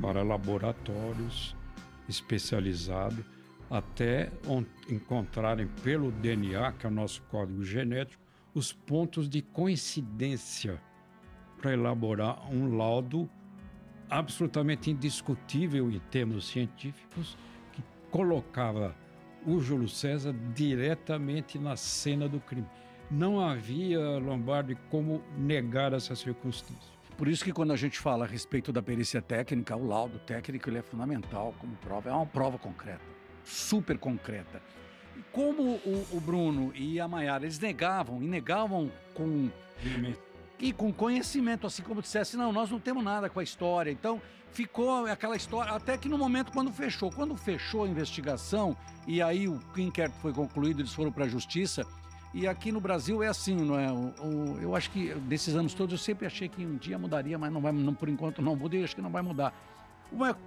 para 0.00 0.22
laboratórios 0.22 1.54
especializados 2.08 3.24
até 3.70 4.30
encontrarem 4.88 5.66
pelo 5.82 6.12
DNA, 6.12 6.72
que 6.72 6.86
é 6.86 6.90
o 6.90 6.92
nosso 6.92 7.22
código 7.22 7.64
genético, 7.64 8.22
os 8.54 8.70
pontos 8.70 9.28
de 9.28 9.40
coincidência 9.40 10.78
para 11.58 11.72
elaborar 11.72 12.52
um 12.52 12.76
laudo 12.76 13.30
absolutamente 14.12 14.90
indiscutível 14.90 15.90
em 15.90 15.98
termos 15.98 16.46
científicos 16.46 17.36
que 17.72 17.82
colocava 18.10 18.94
o 19.46 19.58
Júlio 19.58 19.88
César 19.88 20.34
diretamente 20.54 21.58
na 21.58 21.76
cena 21.76 22.28
do 22.28 22.38
crime. 22.38 22.68
Não 23.10 23.40
havia, 23.40 24.18
Lombardi, 24.18 24.76
como 24.90 25.22
negar 25.36 25.94
essas 25.94 26.18
circunstâncias. 26.18 26.92
Por 27.16 27.26
isso 27.26 27.42
que 27.42 27.52
quando 27.52 27.72
a 27.72 27.76
gente 27.76 27.98
fala 27.98 28.24
a 28.24 28.28
respeito 28.28 28.70
da 28.72 28.82
perícia 28.82 29.22
técnica, 29.22 29.76
o 29.76 29.86
laudo 29.86 30.18
técnico 30.18 30.68
ele 30.68 30.78
é 30.78 30.82
fundamental 30.82 31.54
como 31.58 31.74
prova, 31.76 32.10
é 32.10 32.12
uma 32.12 32.26
prova 32.26 32.58
concreta, 32.58 33.02
super 33.44 33.98
concreta. 33.98 34.62
Como 35.30 35.62
o, 35.62 36.06
o 36.12 36.20
Bruno 36.20 36.70
e 36.74 37.00
a 37.00 37.08
Maiara, 37.08 37.44
eles 37.44 37.58
negavam, 37.58 38.22
e 38.22 38.26
negavam 38.26 38.90
com... 39.14 39.50
E 40.62 40.72
com 40.72 40.92
conhecimento, 40.92 41.66
assim 41.66 41.82
como 41.82 42.00
dissesse, 42.00 42.36
não, 42.36 42.52
nós 42.52 42.70
não 42.70 42.78
temos 42.78 43.02
nada 43.02 43.28
com 43.28 43.40
a 43.40 43.42
história. 43.42 43.90
Então, 43.90 44.22
ficou 44.52 45.06
aquela 45.06 45.34
história, 45.34 45.72
até 45.72 45.98
que 45.98 46.08
no 46.08 46.16
momento 46.16 46.52
quando 46.52 46.70
fechou. 46.70 47.10
Quando 47.10 47.36
fechou 47.36 47.82
a 47.82 47.88
investigação, 47.88 48.76
e 49.04 49.20
aí 49.20 49.48
o 49.48 49.60
inquérito 49.76 50.14
foi 50.20 50.32
concluído, 50.32 50.80
eles 50.80 50.92
foram 50.92 51.10
para 51.10 51.24
a 51.24 51.28
justiça. 51.28 51.84
E 52.32 52.46
aqui 52.46 52.70
no 52.70 52.80
Brasil 52.80 53.24
é 53.24 53.26
assim, 53.26 53.56
não 53.56 53.76
é? 53.76 53.90
O, 53.90 54.14
o, 54.24 54.60
eu 54.60 54.76
acho 54.76 54.88
que 54.92 55.12
desses 55.14 55.56
anos 55.56 55.74
todos 55.74 55.92
eu 55.92 55.98
sempre 55.98 56.28
achei 56.28 56.48
que 56.48 56.64
um 56.64 56.76
dia 56.76 56.96
mudaria, 56.96 57.36
mas 57.36 57.52
não 57.52 57.60
vai, 57.60 57.72
não, 57.72 57.92
por 57.92 58.08
enquanto 58.08 58.40
não 58.40 58.54
muda 58.54 58.76
e 58.76 58.84
acho 58.84 58.94
que 58.94 59.02
não 59.02 59.10
vai 59.10 59.20
mudar. 59.20 59.52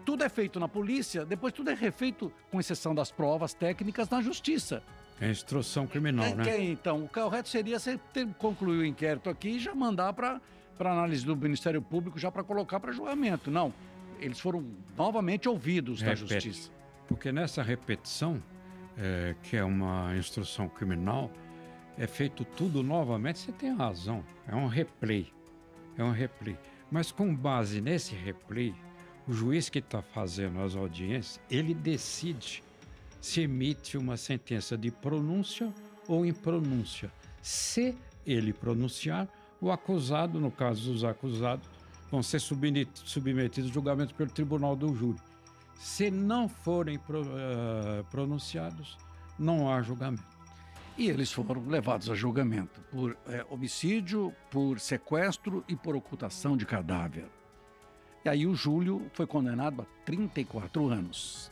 Tudo 0.05 0.23
é 0.23 0.29
feito 0.29 0.61
na 0.61 0.69
polícia, 0.69 1.25
depois 1.25 1.51
tudo 1.51 1.71
é 1.71 1.73
refeito, 1.73 2.31
com 2.49 2.57
exceção 2.57 2.95
das 2.95 3.11
provas 3.11 3.53
técnicas, 3.53 4.09
na 4.09 4.21
justiça. 4.21 4.81
É 5.19 5.29
instrução 5.29 5.87
criminal, 5.87 6.25
é, 6.25 6.35
né? 6.35 6.49
É, 6.49 6.63
então, 6.63 7.03
o 7.03 7.07
correto 7.07 7.47
seria 7.47 7.79
você 7.79 7.97
ter, 8.11 8.27
concluir 8.35 8.79
o 8.79 8.85
inquérito 8.85 9.29
aqui 9.29 9.49
e 9.49 9.59
já 9.59 9.73
mandar 9.73 10.11
para 10.13 10.41
análise 10.79 11.25
do 11.25 11.35
Ministério 11.35 11.81
Público, 11.81 12.19
já 12.19 12.29
para 12.29 12.43
colocar 12.43 12.79
para 12.79 12.91
julgamento. 12.91 13.49
Não, 13.49 13.73
eles 14.19 14.39
foram 14.39 14.65
novamente 14.97 15.47
ouvidos 15.47 16.01
Repete. 16.01 16.23
da 16.23 16.39
Justiça. 16.39 16.71
Porque 17.07 17.31
nessa 17.31 17.63
repetição, 17.63 18.43
é, 18.97 19.35
que 19.43 19.55
é 19.55 19.63
uma 19.63 20.15
instrução 20.17 20.67
criminal, 20.67 21.31
é 21.97 22.07
feito 22.07 22.43
tudo 22.43 22.83
novamente, 22.83 23.39
você 23.39 23.51
tem 23.53 23.73
razão, 23.73 24.23
é 24.47 24.55
um 24.55 24.67
replay. 24.67 25.31
É 25.97 26.03
um 26.03 26.11
replay. 26.11 26.57
Mas 26.91 27.11
com 27.11 27.33
base 27.33 27.79
nesse 27.79 28.13
replay, 28.15 28.75
o 29.27 29.33
juiz 29.33 29.69
que 29.69 29.79
está 29.79 30.01
fazendo 30.01 30.61
as 30.61 30.75
audiências, 30.75 31.39
ele 31.49 31.73
decide 31.73 32.63
se 33.19 33.41
emite 33.41 33.97
uma 33.97 34.17
sentença 34.17 34.77
de 34.77 34.91
pronúncia 34.91 35.73
ou 36.07 36.25
impronúncia. 36.25 37.11
Se 37.41 37.95
ele 38.25 38.53
pronunciar, 38.53 39.27
o 39.61 39.71
acusado, 39.71 40.39
no 40.39 40.51
caso 40.51 40.91
dos 40.91 41.03
acusados, 41.03 41.67
vão 42.11 42.21
ser 42.21 42.39
submetidos 42.39 43.69
a 43.69 43.73
julgamento 43.73 44.13
pelo 44.13 44.29
tribunal 44.29 44.75
do 44.75 44.95
júri. 44.95 45.19
Se 45.75 46.09
não 46.09 46.47
forem 46.47 46.97
uh, 46.97 48.03
pronunciados, 48.09 48.97
não 49.37 49.71
há 49.71 49.81
julgamento. 49.81 50.23
E 50.97 51.09
eles 51.09 51.31
foram 51.31 51.67
levados 51.67 52.09
a 52.09 52.15
julgamento 52.15 52.79
por 52.89 53.17
é, 53.27 53.45
homicídio, 53.49 54.33
por 54.49 54.79
sequestro 54.79 55.63
e 55.67 55.75
por 55.75 55.93
ocultação 55.95 56.55
de 56.55 56.65
cadáver. 56.65 57.25
E 58.23 58.29
aí 58.29 58.47
o 58.47 58.55
Júlio 58.55 59.05
foi 59.13 59.27
condenado 59.27 59.81
a 59.81 59.85
34 60.05 60.87
anos. 60.87 61.51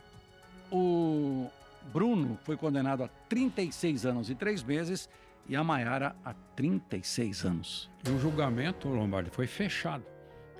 O 0.70 1.48
Bruno 1.92 2.38
foi 2.42 2.56
condenado 2.56 3.04
a 3.04 3.08
36 3.28 4.06
anos 4.06 4.30
e 4.30 4.34
3 4.34 4.62
meses 4.62 5.08
e 5.48 5.54
a 5.54 5.62
Maiara 5.62 6.16
a 6.24 6.32
36 6.56 7.44
anos. 7.44 7.90
E 8.06 8.10
o 8.10 8.18
julgamento, 8.18 8.88
Lombardi, 8.88 9.30
foi 9.30 9.46
fechado. 9.46 10.04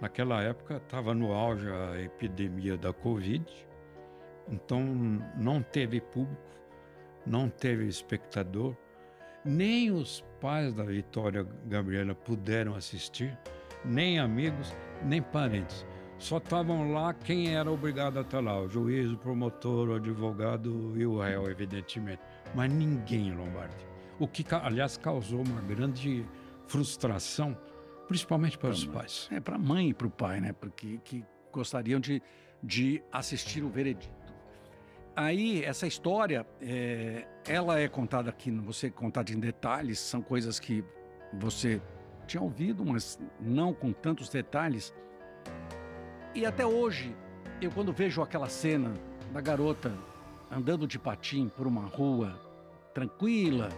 Naquela 0.00 0.42
época 0.42 0.76
estava 0.76 1.14
no 1.14 1.32
auge 1.32 1.68
a 1.68 2.00
epidemia 2.00 2.76
da 2.76 2.92
Covid, 2.92 3.46
então 4.48 4.82
não 5.36 5.62
teve 5.62 6.00
público, 6.00 6.42
não 7.24 7.48
teve 7.48 7.86
espectador, 7.86 8.76
nem 9.44 9.90
os 9.90 10.22
pais 10.40 10.74
da 10.74 10.84
Vitória 10.84 11.46
Gabriela 11.66 12.14
puderam 12.14 12.74
assistir, 12.74 13.38
nem 13.84 14.18
amigos, 14.18 14.74
nem 15.02 15.22
parentes. 15.22 15.86
Só 16.24 16.38
estavam 16.38 16.90
lá 16.90 17.12
quem 17.12 17.54
era 17.54 17.70
obrigado 17.70 18.18
a 18.18 18.22
estar 18.22 18.40
lá, 18.40 18.58
o 18.58 18.66
juiz, 18.66 19.12
o 19.12 19.16
promotor, 19.18 19.90
o 19.90 19.94
advogado 19.96 20.94
e 20.96 21.04
o 21.04 21.18
réu, 21.18 21.50
evidentemente. 21.50 22.22
Mas 22.54 22.72
ninguém, 22.72 23.30
Lombardi. 23.34 23.86
O 24.18 24.26
que, 24.26 24.42
aliás, 24.54 24.96
causou 24.96 25.42
uma 25.42 25.60
grande 25.60 26.24
frustração, 26.66 27.54
principalmente 28.08 28.56
para 28.56 28.70
pra 28.70 28.74
os 28.74 28.86
mãe. 28.86 28.96
pais. 28.96 29.28
É, 29.30 29.38
para 29.38 29.56
a 29.56 29.58
mãe 29.58 29.90
e 29.90 29.92
para 29.92 30.06
o 30.06 30.10
pai, 30.10 30.40
né? 30.40 30.54
Porque 30.54 30.98
que 31.04 31.22
gostariam 31.52 32.00
de, 32.00 32.22
de 32.62 33.02
assistir 33.12 33.62
o 33.62 33.68
veredito. 33.68 34.08
Aí, 35.14 35.62
essa 35.62 35.86
história, 35.86 36.46
é, 36.58 37.28
ela 37.46 37.78
é 37.78 37.86
contada 37.86 38.30
aqui, 38.30 38.50
você 38.50 38.88
contada 38.88 39.30
em 39.30 39.38
detalhes, 39.38 39.98
são 39.98 40.22
coisas 40.22 40.58
que 40.58 40.82
você 41.34 41.82
tinha 42.26 42.42
ouvido, 42.42 42.82
mas 42.82 43.20
não 43.38 43.74
com 43.74 43.92
tantos 43.92 44.30
detalhes. 44.30 44.90
E 46.34 46.44
até 46.44 46.66
hoje, 46.66 47.14
eu 47.62 47.70
quando 47.70 47.92
vejo 47.92 48.20
aquela 48.20 48.48
cena 48.48 48.92
da 49.32 49.40
garota 49.40 49.92
andando 50.50 50.86
de 50.86 50.98
patim 50.98 51.48
por 51.48 51.66
uma 51.66 51.82
rua 51.82 52.40
tranquila, 52.92 53.68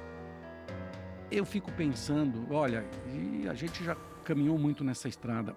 eu 1.31 1.45
fico 1.45 1.71
pensando, 1.73 2.47
olha, 2.51 2.85
e 3.13 3.47
a 3.47 3.53
gente 3.53 3.85
já 3.85 3.95
caminhou 4.25 4.59
muito 4.59 4.83
nessa 4.83 5.07
estrada. 5.07 5.55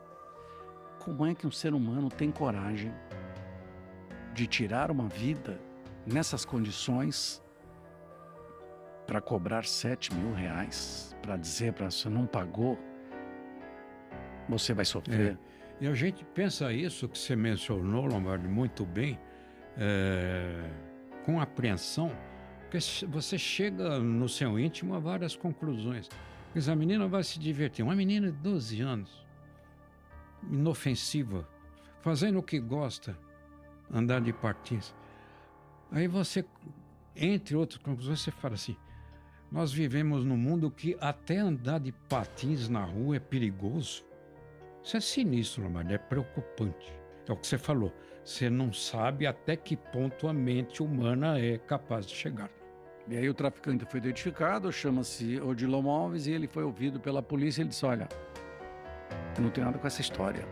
Como 1.00 1.26
é 1.26 1.34
que 1.34 1.48
um 1.48 1.52
ser 1.52 1.74
humano 1.74 2.10
tem 2.10 2.32
coragem 2.32 2.94
de 4.34 4.46
tirar 4.46 4.92
uma 4.92 5.08
vida 5.08 5.60
nessas 6.06 6.44
condições 6.44 7.42
para 9.08 9.22
cobrar 9.22 9.66
7 9.66 10.14
mil 10.14 10.34
reais 10.34 11.16
para 11.22 11.38
dizer 11.38 11.74
para 11.74 11.90
você 11.90 12.10
não 12.10 12.28
pagou, 12.28 12.78
você 14.48 14.74
vai 14.74 14.86
sofrer. 14.86 15.34
É. 15.34 15.50
E 15.82 15.88
a 15.88 15.94
gente 15.94 16.26
pensa 16.26 16.74
isso 16.74 17.08
que 17.08 17.18
você 17.18 17.36
mencionou, 17.36 18.06
Lombardi, 18.06 18.48
muito 18.48 18.86
bem, 18.86 19.18
é, 19.78 20.70
com 21.26 21.40
apreensão, 21.40 22.12
porque 22.62 22.80
você 23.08 23.38
chega 23.38 23.98
no 24.00 24.28
seu 24.28 24.60
íntimo 24.60 24.94
a 24.94 25.00
várias 25.00 25.36
conclusões. 25.36 26.10
Mas 26.54 26.68
a 26.68 26.76
menina 26.76 27.08
vai 27.08 27.24
se 27.24 27.40
divertir. 27.40 27.84
Uma 27.84 27.96
menina 27.96 28.32
de 28.32 28.38
12 28.38 28.82
anos, 28.82 29.26
inofensiva, 30.52 31.48
fazendo 32.02 32.40
o 32.40 32.44
que 32.44 32.60
gosta, 32.60 33.18
andar 33.92 34.20
de 34.20 34.34
patins. 34.34 34.94
Aí 35.92 36.08
você, 36.08 36.46
entre 37.16 37.56
outras 37.56 37.82
conclusões, 37.82 38.20
você 38.20 38.32
fala 38.32 38.56
assim: 38.56 38.76
nós 39.52 39.72
vivemos 39.72 40.26
num 40.26 40.38
mundo 40.38 40.70
que 40.70 40.98
até 41.00 41.38
andar 41.38 41.80
de 41.80 41.92
patins 41.92 42.68
na 42.68 42.84
rua 42.84 43.16
é 43.16 43.20
perigoso. 43.20 44.09
Isso 44.90 44.98
é 44.98 45.02
sinistro, 45.02 45.62
Lombardi, 45.62 45.94
é 45.94 46.00
preocupante. 46.00 46.92
É 47.28 47.32
o 47.32 47.36
que 47.36 47.46
você 47.46 47.60
falou. 47.60 47.94
Você 48.26 48.50
não 48.50 48.74
sabe 48.74 49.28
até 49.28 49.56
que 49.56 49.78
ponto 49.78 50.28
a 50.28 50.34
mente 50.34 50.82
humana 50.82 51.40
é 51.40 51.60
capaz 51.60 52.08
de 52.08 52.16
chegar. 52.16 52.50
E 53.08 53.16
aí 53.16 53.30
o 53.30 53.34
traficante 53.36 53.86
foi 53.86 54.00
identificado, 54.00 54.72
chama-se 54.72 55.40
Odilon 55.42 55.88
Alves, 55.88 56.26
e 56.26 56.32
ele 56.32 56.48
foi 56.48 56.64
ouvido 56.64 57.00
pela 57.00 57.22
polícia. 57.22 57.62
Ele 57.62 57.70
disse: 57.70 57.86
Olha, 57.86 58.10
eu 59.38 59.44
não 59.44 59.52
tenho 59.52 59.68
nada 59.68 59.78
com 59.78 59.86
essa 59.86 60.02
história. 60.02 60.44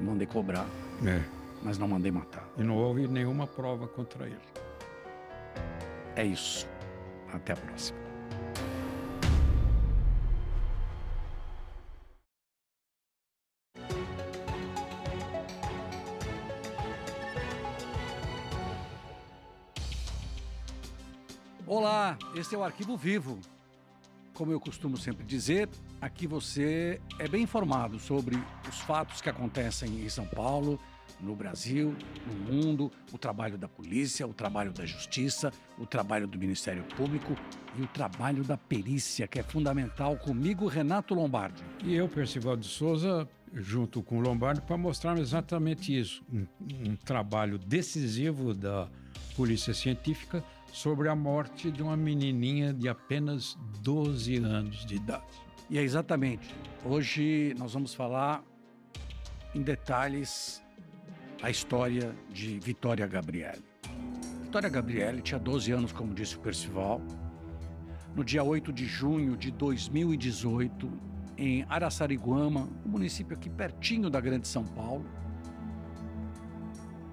Mandei 0.00 0.28
cobrar. 0.28 0.68
É 1.04 1.20
mas 1.60 1.76
não 1.76 1.88
mandei 1.88 2.12
matar. 2.12 2.48
E 2.56 2.62
não 2.62 2.76
houve 2.76 3.08
nenhuma 3.08 3.48
prova 3.48 3.88
contra 3.88 4.26
ele. 4.26 4.38
É 6.14 6.24
isso. 6.24 6.68
Até 7.32 7.54
a 7.54 7.56
próxima. 7.56 8.03
Olá, 21.76 22.16
esse 22.36 22.54
é 22.54 22.58
o 22.58 22.62
Arquivo 22.62 22.96
Vivo. 22.96 23.40
Como 24.32 24.52
eu 24.52 24.60
costumo 24.60 24.96
sempre 24.96 25.26
dizer, 25.26 25.68
aqui 26.00 26.24
você 26.24 27.00
é 27.18 27.26
bem 27.26 27.42
informado 27.42 27.98
sobre 27.98 28.36
os 28.68 28.78
fatos 28.78 29.20
que 29.20 29.28
acontecem 29.28 30.04
em 30.04 30.08
São 30.08 30.24
Paulo 30.24 30.78
no 31.20 31.34
Brasil, 31.34 31.96
no 32.28 32.52
mundo, 32.52 32.92
o 33.12 33.18
trabalho 33.18 33.58
da 33.58 33.66
polícia, 33.66 34.24
o 34.24 34.32
trabalho 34.32 34.72
da 34.72 34.86
justiça, 34.86 35.52
o 35.76 35.84
trabalho 35.84 36.28
do 36.28 36.38
Ministério 36.38 36.84
Público 36.96 37.34
e 37.76 37.82
o 37.82 37.88
trabalho 37.88 38.44
da 38.44 38.56
perícia, 38.56 39.26
que 39.26 39.40
é 39.40 39.42
fundamental 39.42 40.16
comigo, 40.16 40.68
Renato 40.68 41.12
Lombardi. 41.12 41.64
E 41.82 41.92
eu, 41.96 42.08
Percival 42.08 42.56
de 42.56 42.68
Souza, 42.68 43.28
junto 43.52 44.00
com 44.00 44.18
o 44.18 44.20
Lombardi, 44.20 44.60
para 44.60 44.76
mostrar 44.76 45.18
exatamente 45.18 45.98
isso: 45.98 46.22
um, 46.32 46.46
um 46.88 46.94
trabalho 46.94 47.58
decisivo 47.58 48.54
da 48.54 48.88
Polícia 49.34 49.74
Científica 49.74 50.44
sobre 50.74 51.08
a 51.08 51.14
morte 51.14 51.70
de 51.70 51.84
uma 51.84 51.96
menininha 51.96 52.74
de 52.74 52.88
apenas 52.88 53.56
12 53.80 54.38
anos 54.38 54.84
de 54.84 54.96
idade. 54.96 55.40
E 55.70 55.78
é 55.78 55.82
exatamente. 55.82 56.52
Hoje 56.84 57.54
nós 57.56 57.74
vamos 57.74 57.94
falar 57.94 58.42
em 59.54 59.62
detalhes 59.62 60.60
a 61.40 61.48
história 61.48 62.12
de 62.28 62.58
Vitória 62.58 63.06
Gabriele. 63.06 63.64
Vitória 64.42 64.68
Gabriele 64.68 65.22
tinha 65.22 65.38
12 65.38 65.70
anos, 65.70 65.92
como 65.92 66.12
disse 66.12 66.34
o 66.34 66.40
Percival. 66.40 67.00
No 68.16 68.24
dia 68.24 68.42
8 68.42 68.72
de 68.72 68.84
junho 68.84 69.36
de 69.36 69.52
2018, 69.52 70.90
em 71.38 71.64
Araçariguama, 71.68 72.68
um 72.84 72.88
município 72.88 73.36
aqui 73.36 73.48
pertinho 73.48 74.10
da 74.10 74.20
Grande 74.20 74.48
São 74.48 74.64
Paulo. 74.64 75.06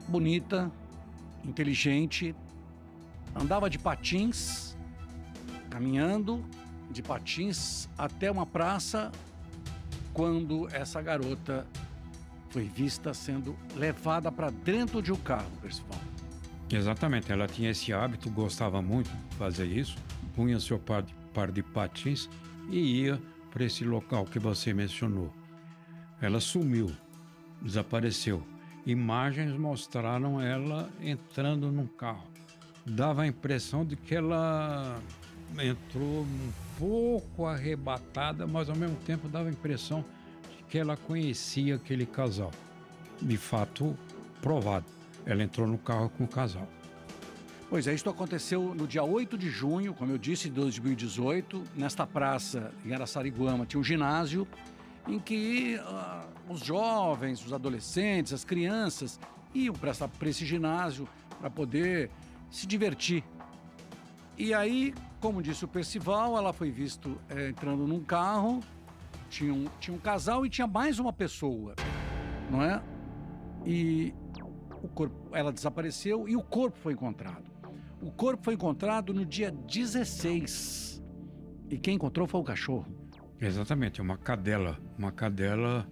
Bonita, 0.07 0.71
inteligente, 1.45 2.35
andava 3.35 3.69
de 3.69 3.77
patins, 3.77 4.75
caminhando 5.69 6.43
de 6.89 7.01
patins 7.01 7.87
até 7.97 8.29
uma 8.29 8.45
praça 8.45 9.11
quando 10.13 10.67
essa 10.73 11.01
garota 11.01 11.65
foi 12.49 12.65
vista 12.65 13.13
sendo 13.13 13.55
levada 13.75 14.31
para 14.31 14.49
dentro 14.49 15.01
de 15.01 15.11
um 15.11 15.15
carro, 15.15 15.49
Percival. 15.61 15.99
Exatamente, 16.69 17.31
ela 17.31 17.47
tinha 17.47 17.71
esse 17.71 17.91
hábito, 17.91 18.29
gostava 18.29 18.81
muito 18.81 19.09
de 19.09 19.35
fazer 19.35 19.65
isso, 19.65 19.97
punha 20.35 20.59
seu 20.59 20.79
par 20.79 21.01
de, 21.01 21.13
par 21.33 21.51
de 21.51 21.61
patins 21.61 22.29
e 22.69 23.03
ia 23.03 23.21
para 23.49 23.65
esse 23.65 23.83
local 23.83 24.25
que 24.25 24.39
você 24.39 24.73
mencionou. 24.73 25.33
Ela 26.21 26.39
sumiu, 26.39 26.91
desapareceu. 27.61 28.43
Imagens 28.85 29.51
mostraram 29.57 30.41
ela 30.41 30.89
entrando 31.01 31.71
num 31.71 31.87
carro. 31.87 32.30
Dava 32.85 33.23
a 33.23 33.27
impressão 33.27 33.85
de 33.85 33.95
que 33.95 34.15
ela 34.15 34.99
entrou 35.59 36.21
um 36.23 36.51
pouco 36.79 37.45
arrebatada, 37.45 38.47
mas 38.47 38.69
ao 38.69 38.75
mesmo 38.75 38.95
tempo 39.05 39.27
dava 39.27 39.49
a 39.49 39.51
impressão 39.51 40.03
que 40.67 40.77
ela 40.77 40.95
conhecia 40.95 41.75
aquele 41.75 42.05
casal. 42.05 42.51
De 43.21 43.37
fato, 43.37 43.95
provado. 44.41 44.85
Ela 45.25 45.43
entrou 45.43 45.67
no 45.67 45.77
carro 45.77 46.09
com 46.09 46.23
o 46.23 46.27
casal. 46.27 46.67
Pois 47.69 47.87
é, 47.87 47.93
isto 47.93 48.09
aconteceu 48.09 48.75
no 48.75 48.87
dia 48.87 49.03
8 49.03 49.37
de 49.37 49.49
junho, 49.49 49.93
como 49.93 50.11
eu 50.11 50.17
disse, 50.17 50.49
de 50.49 50.55
2018, 50.55 51.63
nesta 51.75 52.05
praça 52.05 52.71
em 52.83 52.93
Araçariguama. 52.93 53.65
Tinha 53.65 53.79
um 53.79 53.83
ginásio 53.83 54.47
em 55.07 55.19
que 55.19 55.77
uh, 55.79 56.53
os 56.53 56.61
jovens, 56.61 57.45
os 57.45 57.53
adolescentes, 57.53 58.33
as 58.33 58.43
crianças 58.43 59.19
iam 59.53 59.73
para 59.73 59.93
esse 60.29 60.45
ginásio 60.45 61.07
para 61.39 61.49
poder 61.49 62.09
se 62.51 62.67
divertir. 62.67 63.23
E 64.37 64.53
aí, 64.53 64.93
como 65.19 65.41
disse 65.41 65.65
o 65.65 65.67
Percival, 65.67 66.37
ela 66.37 66.53
foi 66.53 66.69
vista 66.69 67.09
é, 67.29 67.49
entrando 67.49 67.87
num 67.87 68.03
carro 68.03 68.61
tinha 69.31 69.53
um, 69.53 69.65
tinha 69.79 69.95
um 69.95 69.99
casal 69.99 70.45
e 70.45 70.49
tinha 70.49 70.67
mais 70.67 70.99
uma 70.99 71.13
pessoa, 71.13 71.73
não 72.49 72.61
é? 72.61 72.83
E 73.65 74.13
o 74.83 74.89
corpo, 74.89 75.15
ela 75.31 75.53
desapareceu 75.53 76.27
e 76.27 76.35
o 76.35 76.43
corpo 76.43 76.77
foi 76.77 76.93
encontrado. 76.93 77.49
O 78.01 78.11
corpo 78.11 78.43
foi 78.43 78.55
encontrado 78.55 79.13
no 79.13 79.25
dia 79.25 79.49
16. 79.49 81.01
E 81.69 81.77
quem 81.77 81.95
encontrou 81.95 82.27
foi 82.27 82.41
o 82.41 82.43
cachorro. 82.43 82.85
Exatamente, 83.39 84.01
uma 84.01 84.17
cadela, 84.17 84.77
uma 84.97 85.11
cadela 85.11 85.87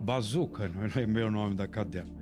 bazuca, 0.00 0.68
não 0.68 0.82
lembrei 0.94 1.24
o 1.24 1.30
nome 1.30 1.56
da 1.56 1.66
cadela. 1.66 2.15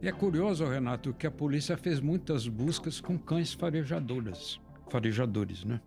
E 0.00 0.06
é 0.06 0.12
curioso, 0.12 0.64
Renato, 0.64 1.12
que 1.12 1.26
a 1.26 1.30
polícia 1.30 1.76
fez 1.76 1.98
muitas 1.98 2.46
buscas 2.46 3.00
com 3.00 3.18
cães 3.18 3.52
farejadores, 3.52 4.60
farejadores, 4.88 5.64
né? 5.64 5.80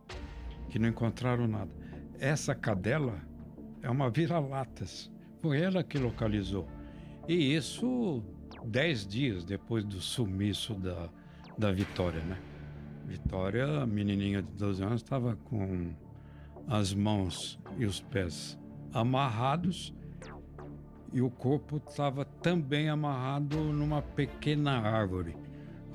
Que 0.70 0.78
não 0.78 0.90
encontraram 0.90 1.48
nada. 1.48 1.72
Essa 2.20 2.54
cadela 2.54 3.22
é 3.82 3.90
uma 3.90 4.10
vira-latas. 4.10 5.10
Foi 5.42 5.62
ela 5.62 5.82
que 5.82 5.98
localizou. 5.98 6.68
E 7.26 7.56
isso 7.56 8.22
dez 8.66 9.08
dias 9.08 9.46
depois 9.46 9.86
do 9.86 10.02
sumiço 10.02 10.74
da, 10.74 11.10
da 11.58 11.72
Vitória, 11.72 12.22
né? 12.22 12.38
Vitória, 13.06 13.86
menininha 13.86 14.42
de 14.42 14.52
12 14.52 14.84
anos, 14.84 15.02
estava 15.02 15.38
com 15.46 15.94
as 16.68 16.94
mãos 16.94 17.58
e 17.78 17.86
os 17.86 18.02
pés 18.02 18.60
amarrados 18.94 19.94
e 21.14 21.22
o 21.22 21.30
corpo 21.30 21.82
estava 21.86 22.24
também 22.24 22.90
amarrado 22.90 23.58
numa 23.58 24.02
pequena 24.02 24.80
árvore. 24.80 25.36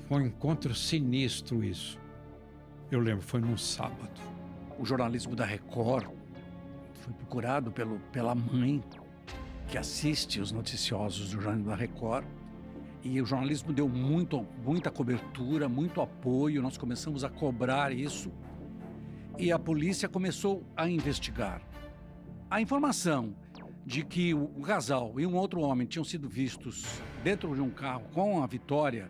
Foi 0.07 0.21
um 0.21 0.25
encontro 0.27 0.73
sinistro 0.75 1.63
isso. 1.63 1.99
Eu 2.91 2.99
lembro, 2.99 3.21
foi 3.21 3.41
num 3.41 3.57
sábado. 3.57 4.21
O 4.79 4.85
jornalismo 4.85 5.35
da 5.35 5.45
Record 5.45 6.07
foi 6.93 7.13
procurado 7.13 7.71
pelo, 7.71 7.99
pela 8.11 8.35
mãe 8.35 8.83
que 9.67 9.77
assiste 9.77 10.39
os 10.39 10.51
noticiosos 10.51 11.31
do 11.31 11.41
Jornal 11.41 11.65
da 11.65 11.75
Record. 11.75 12.25
E 13.03 13.21
o 13.21 13.25
jornalismo 13.25 13.73
deu 13.73 13.87
muito, 13.87 14.45
muita 14.63 14.91
cobertura, 14.91 15.67
muito 15.67 16.01
apoio. 16.01 16.61
Nós 16.61 16.77
começamos 16.77 17.23
a 17.23 17.29
cobrar 17.29 17.91
isso 17.91 18.31
e 19.37 19.51
a 19.51 19.59
polícia 19.59 20.07
começou 20.07 20.63
a 20.75 20.89
investigar. 20.89 21.61
A 22.49 22.61
informação 22.61 23.35
de 23.87 24.03
que 24.03 24.33
o 24.33 24.49
casal 24.59 25.17
e 25.17 25.25
um 25.25 25.33
outro 25.37 25.61
homem 25.61 25.87
tinham 25.87 26.03
sido 26.03 26.27
vistos 26.27 26.83
dentro 27.23 27.55
de 27.55 27.61
um 27.61 27.69
carro 27.69 28.03
com 28.13 28.43
a 28.43 28.45
Vitória 28.45 29.09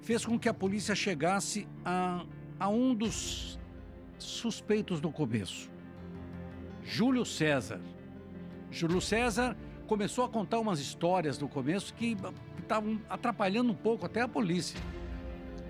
fez 0.00 0.24
com 0.24 0.38
que 0.38 0.48
a 0.48 0.54
polícia 0.54 0.94
chegasse 0.94 1.66
a, 1.84 2.24
a 2.56 2.68
um 2.68 2.94
dos 2.94 3.58
suspeitos 4.20 5.00
no 5.00 5.10
começo. 5.10 5.68
Júlio 6.84 7.24
César. 7.24 7.80
Júlio 8.70 9.00
César 9.00 9.56
começou 9.88 10.24
a 10.24 10.28
contar 10.28 10.60
umas 10.60 10.78
histórias 10.78 11.36
no 11.40 11.48
começo 11.48 11.92
que 11.92 12.16
estavam 12.60 13.00
atrapalhando 13.10 13.72
um 13.72 13.76
pouco 13.76 14.06
até 14.06 14.20
a 14.20 14.28
polícia. 14.28 14.80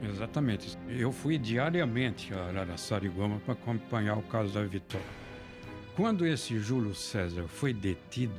Exatamente. 0.02 0.76
Eu 0.90 1.10
fui 1.10 1.38
diariamente 1.38 2.34
a 2.34 2.60
Araçariguama 2.60 3.40
para 3.40 3.54
acompanhar 3.54 4.18
o 4.18 4.22
caso 4.22 4.52
da 4.52 4.62
Vitória. 4.62 5.21
Quando 5.94 6.24
esse 6.26 6.58
Júlio 6.58 6.94
César 6.94 7.46
foi 7.46 7.74
detido, 7.74 8.34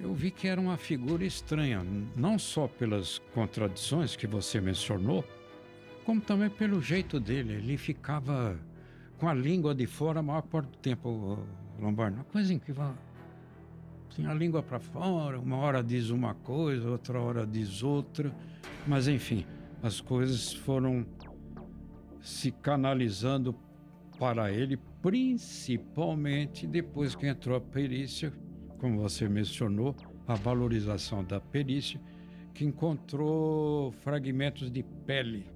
eu 0.00 0.14
vi 0.14 0.30
que 0.30 0.48
era 0.48 0.58
uma 0.58 0.78
figura 0.78 1.22
estranha, 1.24 1.84
não 2.16 2.38
só 2.38 2.66
pelas 2.66 3.18
contradições 3.34 4.16
que 4.16 4.26
você 4.26 4.58
mencionou, 4.58 5.22
como 6.04 6.22
também 6.22 6.48
pelo 6.48 6.80
jeito 6.80 7.20
dele. 7.20 7.54
Ele 7.54 7.76
ficava 7.76 8.58
com 9.18 9.28
a 9.28 9.34
língua 9.34 9.74
de 9.74 9.86
fora 9.86 10.20
a 10.20 10.22
maior 10.22 10.42
parte 10.42 10.70
do 10.70 10.78
tempo, 10.78 11.38
Lombardo. 11.78 12.16
Uma 12.16 12.24
coisa 12.24 12.54
incrível. 12.54 12.94
Tinha 14.08 14.30
a 14.30 14.34
língua 14.34 14.62
para 14.62 14.80
fora, 14.80 15.38
uma 15.38 15.56
hora 15.56 15.82
diz 15.82 16.08
uma 16.08 16.34
coisa, 16.34 16.88
outra 16.88 17.20
hora 17.20 17.46
diz 17.46 17.82
outra. 17.82 18.34
Mas, 18.86 19.08
enfim, 19.08 19.44
as 19.82 20.00
coisas 20.00 20.52
foram 20.52 21.04
se 22.22 22.50
canalizando 22.50 23.54
para 24.18 24.50
ele, 24.50 24.78
principalmente 25.02 26.66
depois 26.66 27.14
que 27.14 27.26
entrou 27.26 27.56
a 27.56 27.60
perícia, 27.60 28.32
como 28.78 29.00
você 29.00 29.28
mencionou, 29.28 29.94
a 30.26 30.34
valorização 30.34 31.22
da 31.22 31.40
perícia, 31.40 32.00
que 32.52 32.64
encontrou 32.64 33.92
fragmentos 33.92 34.70
de 34.70 34.82
pele 35.04 35.46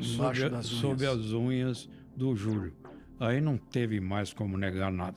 sob, 0.00 0.50
das 0.50 0.66
sob 0.66 1.06
as 1.06 1.32
unhas 1.32 1.88
do 2.16 2.34
Júlio. 2.34 2.74
Aí 3.18 3.40
não 3.40 3.56
teve 3.56 4.00
mais 4.00 4.32
como 4.32 4.58
negar 4.58 4.92
nada. 4.92 5.16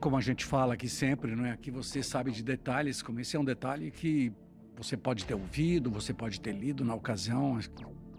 Como 0.00 0.16
a 0.16 0.20
gente 0.20 0.44
fala 0.44 0.74
aqui 0.74 0.88
sempre, 0.88 1.34
não 1.36 1.46
é? 1.46 1.52
Aqui 1.52 1.70
você 1.70 2.02
sabe 2.02 2.30
de 2.32 2.42
detalhes, 2.42 3.02
como 3.02 3.20
esse 3.20 3.36
é 3.36 3.40
um 3.40 3.44
detalhe 3.44 3.90
que 3.90 4.32
você 4.76 4.96
pode 4.96 5.24
ter 5.24 5.34
ouvido, 5.34 5.90
você 5.90 6.12
pode 6.12 6.40
ter 6.40 6.52
lido 6.52 6.84
na 6.84 6.94
ocasião, 6.94 7.58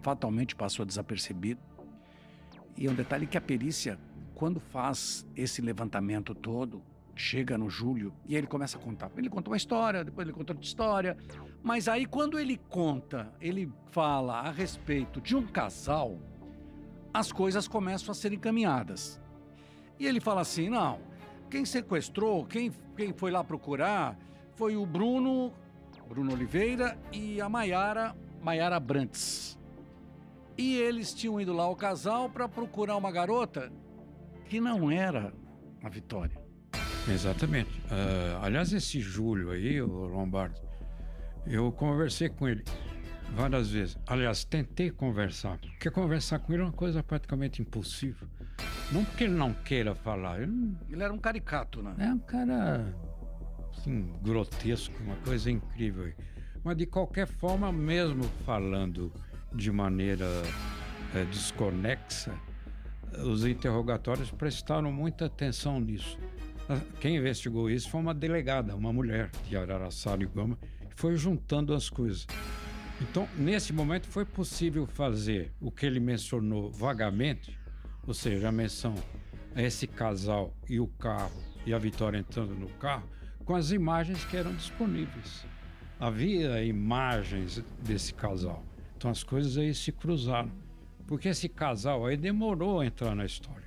fatalmente 0.00 0.56
passou 0.56 0.86
desapercebido. 0.86 1.60
E 2.76 2.88
um 2.88 2.94
detalhe 2.94 3.26
que 3.26 3.38
a 3.38 3.40
perícia, 3.40 3.98
quando 4.34 4.60
faz 4.60 5.26
esse 5.34 5.62
levantamento 5.62 6.34
todo, 6.34 6.82
chega 7.14 7.56
no 7.56 7.70
Júlio 7.70 8.12
e 8.26 8.36
ele 8.36 8.46
começa 8.46 8.76
a 8.76 8.80
contar. 8.80 9.10
Ele 9.16 9.30
conta 9.30 9.48
uma 9.48 9.56
história, 9.56 10.04
depois 10.04 10.26
ele 10.26 10.36
conta 10.36 10.52
outra 10.52 10.66
história. 10.66 11.16
Mas 11.62 11.88
aí, 11.88 12.04
quando 12.04 12.38
ele 12.38 12.60
conta, 12.68 13.32
ele 13.40 13.72
fala 13.90 14.40
a 14.40 14.50
respeito 14.50 15.20
de 15.20 15.34
um 15.34 15.46
casal, 15.46 16.18
as 17.12 17.32
coisas 17.32 17.66
começam 17.66 18.12
a 18.12 18.14
ser 18.14 18.32
encaminhadas. 18.32 19.18
E 19.98 20.06
ele 20.06 20.20
fala 20.20 20.42
assim: 20.42 20.68
não, 20.68 21.00
quem 21.50 21.64
sequestrou, 21.64 22.44
quem, 22.44 22.70
quem 22.94 23.12
foi 23.14 23.30
lá 23.30 23.42
procurar, 23.42 24.18
foi 24.54 24.76
o 24.76 24.84
Bruno, 24.84 25.52
Bruno 26.06 26.32
Oliveira 26.32 26.98
e 27.10 27.40
a 27.40 27.48
Maiara, 27.48 28.14
Maiara 28.42 28.78
Brantes. 28.78 29.58
E 30.58 30.76
eles 30.76 31.12
tinham 31.12 31.40
ido 31.40 31.52
lá, 31.52 31.68
o 31.68 31.76
casal, 31.76 32.30
para 32.30 32.48
procurar 32.48 32.96
uma 32.96 33.10
garota 33.12 33.70
que 34.48 34.60
não 34.60 34.90
era 34.90 35.32
a 35.82 35.88
Vitória. 35.88 36.40
Exatamente. 37.08 37.70
Uh, 37.82 38.42
aliás, 38.42 38.72
esse 38.72 39.00
Júlio 39.00 39.50
aí, 39.50 39.80
o 39.80 39.86
Lombardo, 39.86 40.60
eu 41.46 41.70
conversei 41.70 42.28
com 42.28 42.48
ele 42.48 42.64
várias 43.34 43.70
vezes. 43.70 43.98
Aliás, 44.06 44.44
tentei 44.44 44.90
conversar, 44.90 45.58
porque 45.58 45.90
conversar 45.90 46.38
com 46.40 46.52
ele 46.52 46.62
é 46.62 46.64
uma 46.64 46.72
coisa 46.72 47.02
praticamente 47.02 47.62
impossível. 47.62 48.26
Não 48.90 49.04
porque 49.04 49.24
ele 49.24 49.34
não 49.34 49.52
queira 49.52 49.94
falar. 49.94 50.40
Ele, 50.40 50.50
não... 50.50 50.76
ele 50.88 51.02
era 51.02 51.12
um 51.12 51.18
caricato, 51.18 51.82
né? 51.82 51.94
É 51.98 52.08
um 52.12 52.18
cara 52.18 52.94
assim, 53.76 54.12
grotesco, 54.22 54.94
uma 55.02 55.16
coisa 55.16 55.50
incrível. 55.50 56.12
Mas 56.64 56.76
de 56.76 56.86
qualquer 56.86 57.28
forma, 57.28 57.70
mesmo 57.70 58.24
falando 58.44 59.12
de 59.52 59.70
maneira 59.70 60.26
é, 61.14 61.24
desconexa, 61.24 62.32
os 63.24 63.44
interrogatórios 63.46 64.30
prestaram 64.30 64.92
muita 64.92 65.26
atenção 65.26 65.80
nisso. 65.80 66.18
Quem 67.00 67.16
investigou 67.16 67.70
isso 67.70 67.88
foi 67.88 68.00
uma 68.00 68.12
delegada, 68.12 68.74
uma 68.74 68.92
mulher 68.92 69.30
de 69.48 69.56
Araçariguama, 69.56 70.58
que 70.90 70.96
foi 70.96 71.16
juntando 71.16 71.72
as 71.72 71.88
coisas. 71.88 72.26
Então, 73.00 73.28
nesse 73.36 73.72
momento, 73.72 74.06
foi 74.08 74.24
possível 74.24 74.86
fazer 74.86 75.52
o 75.60 75.70
que 75.70 75.86
ele 75.86 76.00
mencionou 76.00 76.70
vagamente, 76.70 77.58
ou 78.06 78.14
seja, 78.14 78.48
a 78.48 78.52
menção 78.52 78.94
a 79.54 79.62
esse 79.62 79.86
casal 79.86 80.54
e 80.68 80.80
o 80.80 80.86
carro 80.86 81.42
e 81.64 81.72
a 81.72 81.78
Vitória 81.78 82.18
entrando 82.18 82.54
no 82.54 82.68
carro, 82.74 83.08
com 83.44 83.54
as 83.54 83.70
imagens 83.70 84.24
que 84.24 84.36
eram 84.36 84.52
disponíveis. 84.54 85.46
Havia 85.98 86.62
imagens 86.64 87.62
desse 87.82 88.12
casal. 88.12 88.64
Então 88.96 89.10
as 89.10 89.22
coisas 89.22 89.56
aí 89.58 89.74
se 89.74 89.92
cruzaram. 89.92 90.50
Porque 91.06 91.28
esse 91.28 91.48
casal 91.48 92.06
aí 92.06 92.16
demorou 92.16 92.80
a 92.80 92.86
entrar 92.86 93.14
na 93.14 93.24
história 93.24 93.66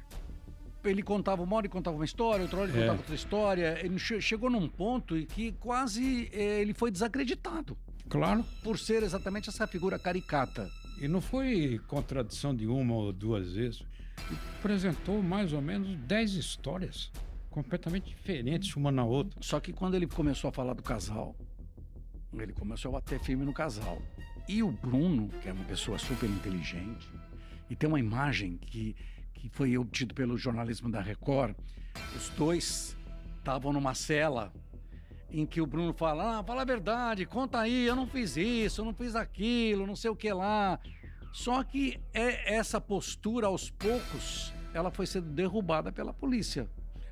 ele 0.84 1.04
contava 1.04 1.42
uma 1.42 1.56
hora 1.58 1.66
e 1.66 1.70
contava 1.70 1.98
uma 1.98 2.06
história, 2.06 2.44
outra 2.44 2.62
hora 2.62 2.70
ele 2.70 2.78
é. 2.78 2.82
contava 2.82 3.00
outra 3.00 3.16
história. 3.16 3.80
Ele 3.84 4.00
chegou 4.00 4.50
num 4.50 4.68
ponto 4.68 5.18
em 5.18 5.26
que 5.26 5.52
quase 5.54 6.30
eh, 6.32 6.62
ele 6.62 6.74
foi 6.74 6.92
desacreditado. 6.92 7.78
Claro. 8.08 8.46
Por 8.64 8.80
ser 8.80 9.04
exatamente 9.04 9.50
essa 9.50 9.68
figura 9.68 10.00
caricata. 10.00 10.70
E 11.00 11.08
não 11.08 11.22
foi 11.22 11.80
contradição 11.88 12.56
de 12.56 12.66
uma 12.66 12.94
ou 12.96 13.14
duas 13.14 13.54
vezes. 13.54 13.84
Ele 14.30 14.40
apresentou 14.58 15.22
mais 15.22 15.54
ou 15.54 15.62
menos 15.62 15.96
dez 16.08 16.34
histórias 16.34 17.12
completamente 17.50 18.10
diferentes 18.10 18.76
uma 18.76 18.92
na 18.92 19.04
outra. 19.04 19.38
Só 19.42 19.60
que 19.60 19.72
quando 19.74 19.96
ele 19.96 20.08
começou 20.08 20.50
a 20.50 20.52
falar 20.52 20.74
do 20.74 20.84
casal, 20.84 21.36
ele 22.34 22.54
começou 22.54 22.90
a 22.90 22.94
bater 22.94 23.20
firme 23.20 23.46
no 23.46 23.54
casal. 23.54 24.02
E 24.50 24.64
o 24.64 24.72
Bruno, 24.72 25.30
que 25.42 25.48
é 25.48 25.54
uma 25.54 25.64
pessoa 25.64 26.00
super 26.00 26.28
inteligente, 26.28 27.08
e 27.70 27.76
tem 27.76 27.88
uma 27.88 28.00
imagem 28.00 28.58
que 28.58 28.96
que 29.40 29.48
foi 29.48 29.78
obtido 29.78 30.14
pelo 30.14 30.38
jornalismo 30.38 30.92
da 30.92 31.00
Record, 31.00 31.56
os 32.16 32.30
dois 32.30 32.98
estavam 33.38 33.72
numa 33.72 33.94
cela 33.94 34.52
em 35.32 35.46
que 35.46 35.62
o 35.62 35.66
Bruno 35.66 35.94
fala: 35.94 36.40
ah, 36.40 36.44
fala 36.44 36.64
a 36.64 36.66
verdade, 36.66 37.26
conta 37.26 37.60
aí, 37.60 37.86
eu 37.86 37.96
não 37.96 38.08
fiz 38.08 38.36
isso, 38.36 38.82
eu 38.82 38.86
não 38.86 38.94
fiz 38.94 39.16
aquilo, 39.16 39.88
não 39.88 39.96
sei 39.96 40.10
o 40.10 40.16
que 40.16 40.34
lá. 40.34 40.80
Só 41.32 41.64
que 41.64 42.02
é 42.14 42.56
essa 42.56 42.82
postura, 42.82 43.48
aos 43.48 43.70
poucos, 43.70 44.52
ela 44.74 44.92
foi 44.92 45.06
sendo 45.06 45.30
derrubada 45.30 45.92
pela 45.92 46.12
polícia. 46.12 46.68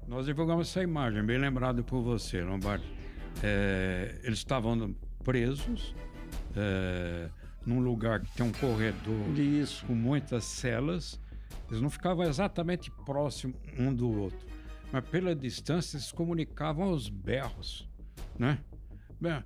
Nós 0.07 0.25
divulgamos 0.25 0.69
essa 0.69 0.81
imagem, 0.81 1.23
bem 1.23 1.37
lembrado 1.37 1.83
por 1.83 2.01
você, 2.01 2.41
Lombardi. 2.41 2.91
É, 3.43 4.19
eles 4.23 4.39
estavam 4.39 4.95
presos 5.23 5.93
é, 6.57 7.29
num 7.65 7.79
lugar 7.79 8.21
que 8.21 8.31
tem 8.35 8.45
um 8.45 8.51
corredor 8.51 9.37
Isso. 9.37 9.85
com 9.85 9.93
muitas 9.93 10.43
celas 10.43 11.19
eles 11.69 11.81
não 11.81 11.89
ficavam 11.89 12.25
exatamente 12.25 12.89
próximos 13.05 13.57
um 13.77 13.93
do 13.93 14.09
outro, 14.09 14.47
mas 14.91 15.03
pela 15.09 15.35
distância 15.35 15.97
eles 15.97 16.11
comunicavam 16.11 16.85
aos 16.85 17.09
berros, 17.09 17.87
né? 18.39 18.59
Bem, 19.19 19.43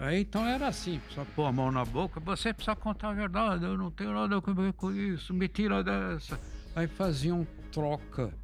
é, 0.00 0.18
então 0.18 0.44
era 0.44 0.66
assim, 0.66 1.00
só 1.10 1.24
pôr 1.24 1.46
a 1.46 1.52
mão 1.52 1.70
na 1.70 1.84
boca, 1.84 2.20
você 2.20 2.52
precisa 2.52 2.74
contar 2.76 3.10
a 3.10 3.14
verdade, 3.14 3.64
eu 3.64 3.78
não 3.78 3.90
tenho 3.90 4.12
nada 4.12 4.36
a 4.36 4.52
ver 4.52 4.72
com 4.72 4.92
isso, 4.92 5.32
me 5.32 5.48
tira 5.48 5.82
dessa. 5.82 6.38
Aí 6.74 6.86
faziam 6.86 7.46
troca 7.70 8.34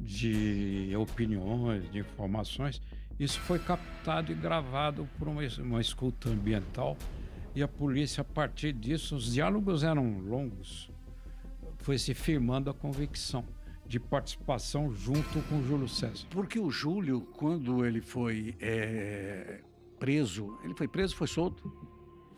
de 0.00 0.94
opiniões, 0.96 1.90
de 1.90 1.98
informações. 1.98 2.80
Isso 3.18 3.38
foi 3.40 3.58
captado 3.58 4.32
e 4.32 4.34
gravado 4.34 5.08
por 5.18 5.28
uma, 5.28 5.42
uma 5.58 5.80
escuta 5.80 6.30
ambiental. 6.30 6.96
E 7.54 7.62
a 7.62 7.68
polícia, 7.68 8.22
a 8.22 8.24
partir 8.24 8.72
disso, 8.72 9.14
os 9.14 9.34
diálogos 9.34 9.82
eram 9.84 10.20
longos, 10.20 10.90
foi 11.78 11.98
se 11.98 12.14
firmando 12.14 12.70
a 12.70 12.74
convicção 12.74 13.44
de 13.86 14.00
participação 14.00 14.90
junto 14.94 15.42
com 15.48 15.62
Júlio 15.62 15.88
César. 15.88 16.26
Porque 16.30 16.58
o 16.58 16.70
Júlio, 16.70 17.20
quando 17.20 17.84
ele 17.84 18.00
foi 18.00 18.56
é, 18.58 19.60
preso, 19.98 20.58
ele 20.64 20.74
foi 20.74 20.88
preso, 20.88 21.14
foi 21.14 21.26
solto, 21.26 21.70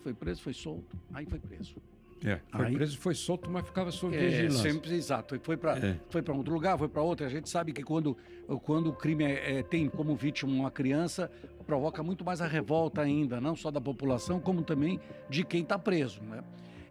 foi 0.03 0.13
preso, 0.13 0.43
foi 0.43 0.53
solto, 0.53 0.99
aí 1.13 1.25
foi 1.27 1.39
preso. 1.39 1.77
É, 2.25 2.41
foi 2.51 2.67
aí, 2.67 2.75
preso, 2.75 2.99
foi 2.99 3.15
solto, 3.15 3.51
mas 3.51 3.67
ficava 3.67 3.91
sob 3.91 4.17
é, 4.17 4.19
vigilância. 4.19 4.73
Sempre, 4.73 4.95
exato. 4.95 5.39
Foi 5.43 5.59
para 5.59 5.77
é. 5.79 6.01
foi 6.09 6.23
para 6.23 6.33
outro 6.33 6.55
lugar, 6.55 6.79
foi 6.79 6.89
para 6.89 7.03
outro. 7.03 7.27
A 7.27 7.29
gente 7.29 7.51
sabe 7.51 7.73
que 7.73 7.83
quando, 7.83 8.17
quando 8.63 8.89
o 8.89 8.93
crime 8.95 9.25
é, 9.25 9.59
é, 9.59 9.63
tem 9.63 9.91
como 9.91 10.17
vítima 10.17 10.51
uma 10.51 10.71
criança, 10.71 11.31
provoca 11.67 12.03
muito 12.03 12.25
mais 12.25 12.41
a 12.41 12.47
revolta 12.47 13.03
ainda, 13.03 13.41
não 13.43 13.55
só 13.55 13.71
da 13.71 13.81
população, 13.81 14.41
como 14.41 14.63
também 14.63 14.99
de 15.29 15.45
quem 15.45 15.63
está 15.63 15.79
preso, 15.79 16.23
né? 16.23 16.43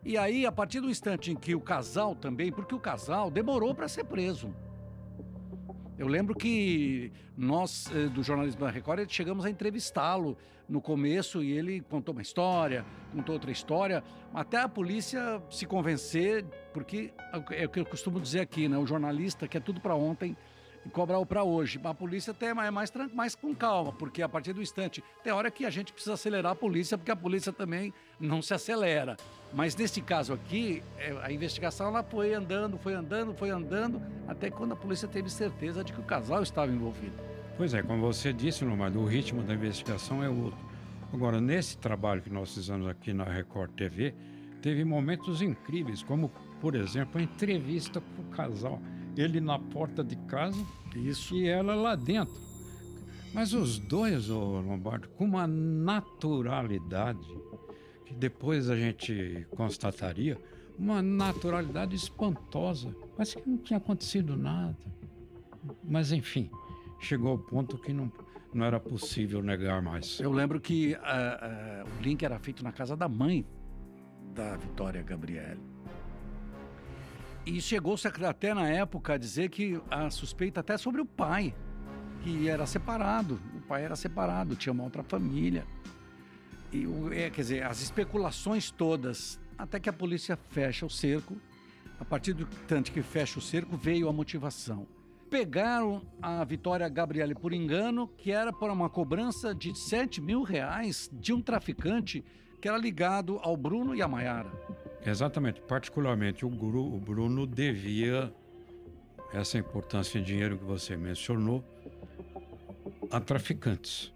E 0.06 0.18
aí, 0.18 0.46
a 0.46 0.52
partir 0.52 0.82
do 0.82 0.90
instante 0.90 1.32
em 1.32 1.36
que 1.36 1.56
o 1.56 1.62
casal 1.62 2.14
também, 2.14 2.52
porque 2.52 2.76
o 2.76 2.80
casal 2.80 3.32
demorou 3.32 3.74
para 3.74 3.88
ser 3.88 4.04
preso. 4.04 4.54
Eu 5.98 6.08
lembro 6.08 6.34
que 6.34 7.12
nós, 7.38 7.90
eh, 7.94 8.08
do 8.08 8.24
jornalismo 8.24 8.62
da 8.62 8.72
Record, 8.72 9.08
chegamos 9.10 9.46
a 9.46 9.50
entrevistá-lo 9.50 10.36
no 10.68 10.82
começo 10.82 11.44
e 11.44 11.52
ele 11.52 11.82
contou 11.82 12.14
uma 12.14 12.22
história, 12.22 12.84
contou 13.14 13.34
outra 13.36 13.52
história, 13.52 14.04
até 14.34 14.58
a 14.58 14.68
polícia 14.68 15.40
se 15.52 15.68
convencer, 15.68 16.46
porque 16.74 17.14
é 17.52 17.66
o 17.66 17.70
que 17.70 17.80
eu 17.80 17.86
costumo 17.86 18.20
dizer 18.20 18.40
aqui, 18.40 18.68
né? 18.68 18.78
O 18.78 18.88
jornalista 18.88 19.48
quer 19.48 19.62
tudo 19.62 19.80
para 19.80 19.96
ontem 19.96 20.36
cobrar 20.92 21.20
o 21.20 21.26
para 21.26 21.44
hoje. 21.44 21.80
A 21.84 21.94
polícia 21.94 22.34
tem, 22.34 22.50
é 22.50 22.72
mais, 22.72 22.92
mais 23.14 23.36
com 23.36 23.56
calma, 23.56 23.92
porque 23.94 24.22
a 24.22 24.30
partir 24.30 24.54
do 24.54 24.62
instante, 24.62 25.04
tem 25.24 25.32
hora 25.32 25.50
que 25.50 25.66
a 25.66 25.70
gente 25.70 25.94
precisa 25.94 26.14
acelerar 26.14 26.52
a 26.52 26.56
polícia, 26.56 26.98
porque 26.98 27.12
a 27.12 27.16
polícia 27.16 27.52
também 27.52 27.94
não 28.20 28.42
se 28.42 28.54
acelera. 28.54 29.18
Mas 29.54 29.76
nesse 29.76 30.02
caso 30.02 30.34
aqui, 30.34 30.84
é, 30.98 31.16
a 31.22 31.32
investigação 31.32 31.88
ela 31.88 32.04
foi 32.04 32.34
andando, 32.34 32.78
foi 32.78 32.94
andando, 32.94 33.34
foi 33.34 33.50
andando, 33.50 34.02
até 34.28 34.50
quando 34.50 34.74
a 34.74 34.76
polícia 34.76 35.08
teve 35.08 35.30
certeza 35.30 35.84
de 35.84 35.94
que 35.94 36.00
o 36.00 36.04
casal 36.04 36.42
estava 36.42 36.72
envolvido. 36.72 37.16
Pois 37.56 37.74
é, 37.74 37.84
como 37.84 38.02
você 38.02 38.34
disse, 38.34 38.66
Lomar, 38.66 38.96
o 38.98 39.06
ritmo 39.06 39.44
da 39.44 39.54
investigação 39.54 40.24
é 40.24 40.30
outro. 40.30 40.58
Agora, 41.14 41.40
nesse 41.40 41.78
trabalho 41.78 42.22
que 42.22 42.32
nós 42.32 42.52
fizemos 42.54 42.88
aqui 42.88 43.14
na 43.14 43.24
Record 43.24 43.72
TV, 43.74 44.16
teve 44.64 44.84
momentos 44.84 45.44
incríveis, 45.44 46.02
como, 46.02 46.32
por 46.60 46.74
exemplo, 46.74 47.20
a 47.20 47.24
entrevista 47.24 48.02
com 48.02 48.24
o 48.24 48.26
casal 48.36 48.82
ele 49.16 49.40
na 49.40 49.60
porta 49.60 50.04
de 50.04 50.16
casa 50.28 50.64
Isso. 50.96 51.36
e 51.36 51.48
ela 51.48 51.76
lá 51.76 51.96
dentro. 51.96 52.42
Mas 53.34 53.54
os 53.54 53.80
dois, 53.80 54.30
ô 54.30 54.62
Lombardo, 54.62 55.10
com 55.10 55.26
uma 55.26 55.48
naturalidade 55.48 57.28
que 58.06 58.14
depois 58.14 58.70
a 58.70 58.76
gente 58.76 59.48
constataria, 59.50 60.38
uma 60.78 61.02
naturalidade 61.02 61.96
espantosa. 61.96 62.96
Parece 63.16 63.38
que 63.38 63.50
não 63.50 63.58
tinha 63.58 63.78
acontecido 63.78 64.38
nada. 64.38 64.78
Mas 65.84 66.12
enfim, 66.12 66.50
chegou 67.00 67.32
ao 67.32 67.38
ponto 67.38 67.78
que 67.78 67.92
não, 67.92 68.12
não 68.54 68.66
era 68.66 68.80
possível 68.80 69.42
negar 69.42 69.82
mais. 69.82 70.20
Eu 70.20 70.32
lembro 70.32 70.60
que 70.60 70.94
uh, 70.94 70.98
uh, 70.98 72.00
o 72.00 72.04
link 72.04 72.24
era 72.24 72.38
feito 72.38 72.64
na 72.64 72.72
casa 72.72 72.96
da 72.96 73.08
mãe 73.08 73.46
da 74.34 74.58
Vitória 74.58 75.02
Gabriele. 75.02 75.73
E 77.46 77.60
chegou-se 77.60 78.08
até 78.08 78.54
na 78.54 78.70
época 78.70 79.14
a 79.14 79.18
dizer 79.18 79.50
que 79.50 79.82
a 79.92 80.10
suspeita 80.10 80.62
até 80.62 80.78
sobre 80.78 81.02
o 81.02 81.06
pai, 81.06 81.54
que 82.22 82.48
era 82.48 82.66
separado. 82.66 83.40
O 83.54 83.62
pai 83.62 83.84
era 83.84 83.98
separado, 83.98 84.56
tinha 84.56 84.72
uma 84.72 84.86
outra 84.86 85.04
família. 85.04 85.66
E, 86.72 86.88
é, 87.12 87.30
quer 87.30 87.42
dizer, 87.42 87.64
as 87.64 87.82
especulações 87.82 88.72
todas, 88.72 89.40
até 89.58 89.78
que 89.78 89.90
a 89.90 89.94
polícia 89.94 90.38
fecha 90.52 90.86
o 90.86 90.90
cerco. 90.90 91.36
A 92.00 92.06
partir 92.06 92.34
do 92.34 92.46
tanto 92.68 92.92
que 92.92 93.02
fecha 93.02 93.40
o 93.40 93.42
cerco, 93.42 93.76
veio 93.76 94.08
a 94.08 94.14
motivação. 94.14 94.88
Pegaram 95.30 96.02
a 96.22 96.44
Vitória 96.46 96.88
Gabriele 96.88 97.36
por 97.36 97.52
engano, 97.52 98.08
que 98.08 98.32
era 98.32 98.54
por 98.54 98.70
uma 98.70 98.90
cobrança 98.90 99.54
de 99.54 99.78
7 99.78 100.22
mil 100.22 100.44
reais 100.44 101.10
de 101.12 101.34
um 101.34 101.42
traficante 101.42 102.24
que 102.62 102.70
era 102.70 102.78
ligado 102.78 103.38
ao 103.42 103.58
Bruno 103.58 103.94
e 103.94 104.02
à 104.02 104.08
Maiara. 104.08 104.52
Exatamente. 105.06 105.62
Particularmente, 105.62 106.46
o, 106.46 106.50
Guru, 106.50 106.96
o 106.96 107.00
Bruno 107.00 107.46
devia 107.46 108.34
essa 109.34 109.58
importância 109.58 110.20
em 110.20 110.24
dinheiro 110.24 110.58
que 110.58 110.64
você 110.64 110.96
mencionou 110.96 111.64
a 113.12 113.20
traficantes. 113.20 114.14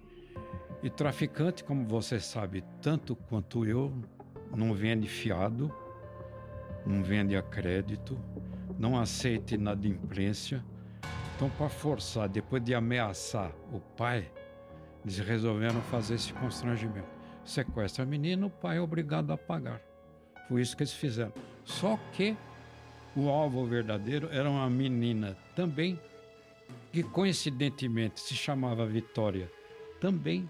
E 0.81 0.89
traficante, 0.89 1.63
como 1.63 1.85
você 1.85 2.19
sabe 2.19 2.63
tanto 2.81 3.15
quanto 3.15 3.65
eu, 3.65 3.91
não 4.55 4.73
vende 4.73 5.07
fiado, 5.07 5.73
não 6.85 7.03
vende 7.03 7.35
a 7.35 7.41
crédito, 7.41 8.17
não 8.77 8.97
aceita 8.97 9.55
inadimplência. 9.55 10.63
Então, 11.35 11.49
para 11.49 11.69
forçar, 11.69 12.29
depois 12.29 12.63
de 12.63 12.73
ameaçar 12.73 13.51
o 13.71 13.79
pai, 13.79 14.31
eles 15.03 15.19
resolveram 15.19 15.81
fazer 15.81 16.15
esse 16.15 16.31
constrangimento. 16.33 17.07
Sequestra 17.43 18.03
a 18.03 18.05
menina, 18.05 18.45
o 18.45 18.49
pai 18.49 18.77
é 18.77 18.81
obrigado 18.81 19.31
a 19.31 19.37
pagar. 19.37 19.81
Foi 20.47 20.61
isso 20.61 20.75
que 20.75 20.83
eles 20.83 20.93
fizeram. 20.93 21.33
Só 21.65 21.99
que 22.13 22.35
o 23.15 23.29
alvo 23.29 23.65
verdadeiro 23.65 24.29
era 24.31 24.49
uma 24.49 24.69
menina 24.69 25.35
também, 25.55 25.99
que 26.91 27.03
coincidentemente 27.03 28.19
se 28.19 28.35
chamava 28.35 28.85
Vitória 28.85 29.51
também. 29.99 30.49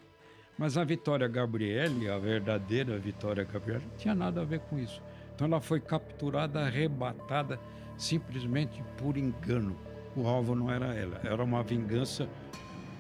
Mas 0.58 0.78
a 0.78 0.84
Vitória 0.84 1.28
Gabriele, 1.28 2.10
a 2.10 2.18
verdadeira 2.18 2.98
Vitória 2.98 3.44
Gabriele, 3.44 3.84
não 3.90 3.98
tinha 3.98 4.16
nada 4.16 4.42
a 4.42 4.44
ver 4.44 4.60
com 4.62 4.80
isso. 4.80 5.02
Então 5.36 5.46
ela 5.46 5.62
foi 5.62 5.80
capturada, 5.80 6.62
arrebatada, 6.62 7.60
simplesmente 7.96 8.84
por 8.98 9.18
engano. 9.18 9.78
O 10.16 10.28
alvo 10.28 10.56
não 10.56 10.72
era 10.72 10.96
ela, 10.96 11.22
era 11.24 11.44
uma 11.44 11.62
vingança 11.62 12.28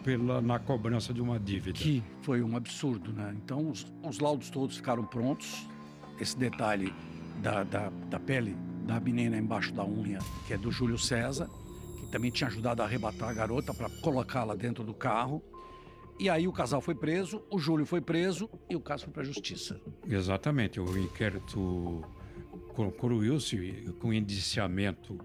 pela, 0.03 0.39
na 0.39 0.59
cobrança 0.59 1.11
de 1.11 1.19
uma 1.19 1.39
dívida. 1.39 1.79
Que 1.79 2.03
foi 2.21 2.43
um 2.43 2.55
absurdo, 2.55 3.11
né? 3.11 3.35
Então 3.43 3.69
os, 3.69 3.91
os 4.03 4.19
laudos 4.19 4.51
todos 4.51 4.77
ficaram 4.77 5.03
prontos, 5.03 5.67
esse 6.19 6.37
detalhe 6.37 6.93
da, 7.41 7.63
da, 7.63 7.89
da 7.89 8.19
pele 8.19 8.55
da 8.85 8.99
menina 8.99 9.37
embaixo 9.37 9.73
da 9.73 9.85
unha, 9.85 10.19
que 10.47 10.53
é 10.53 10.57
do 10.57 10.71
Júlio 10.71 10.97
César, 10.97 11.49
que 11.99 12.07
também 12.07 12.31
tinha 12.31 12.47
ajudado 12.47 12.81
a 12.81 12.85
arrebatar 12.85 13.29
a 13.29 13.33
garota 13.33 13.73
para 13.73 13.89
colocá-la 14.01 14.55
dentro 14.55 14.83
do 14.83 14.93
carro. 14.93 15.43
E 16.17 16.29
aí 16.29 16.47
o 16.47 16.53
casal 16.53 16.81
foi 16.81 16.95
preso, 16.95 17.43
o 17.51 17.59
Júlio 17.59 17.85
foi 17.85 18.01
preso 18.01 18.49
e 18.69 18.75
o 18.75 18.79
caso 18.79 19.03
foi 19.03 19.13
para 19.13 19.21
a 19.23 19.25
justiça. 19.25 19.79
Exatamente. 20.07 20.79
O 20.79 20.97
inquérito 20.97 22.01
concluiu-se 22.73 23.93
com 23.99 24.09
o 24.09 24.13
indiciamento 24.13 25.19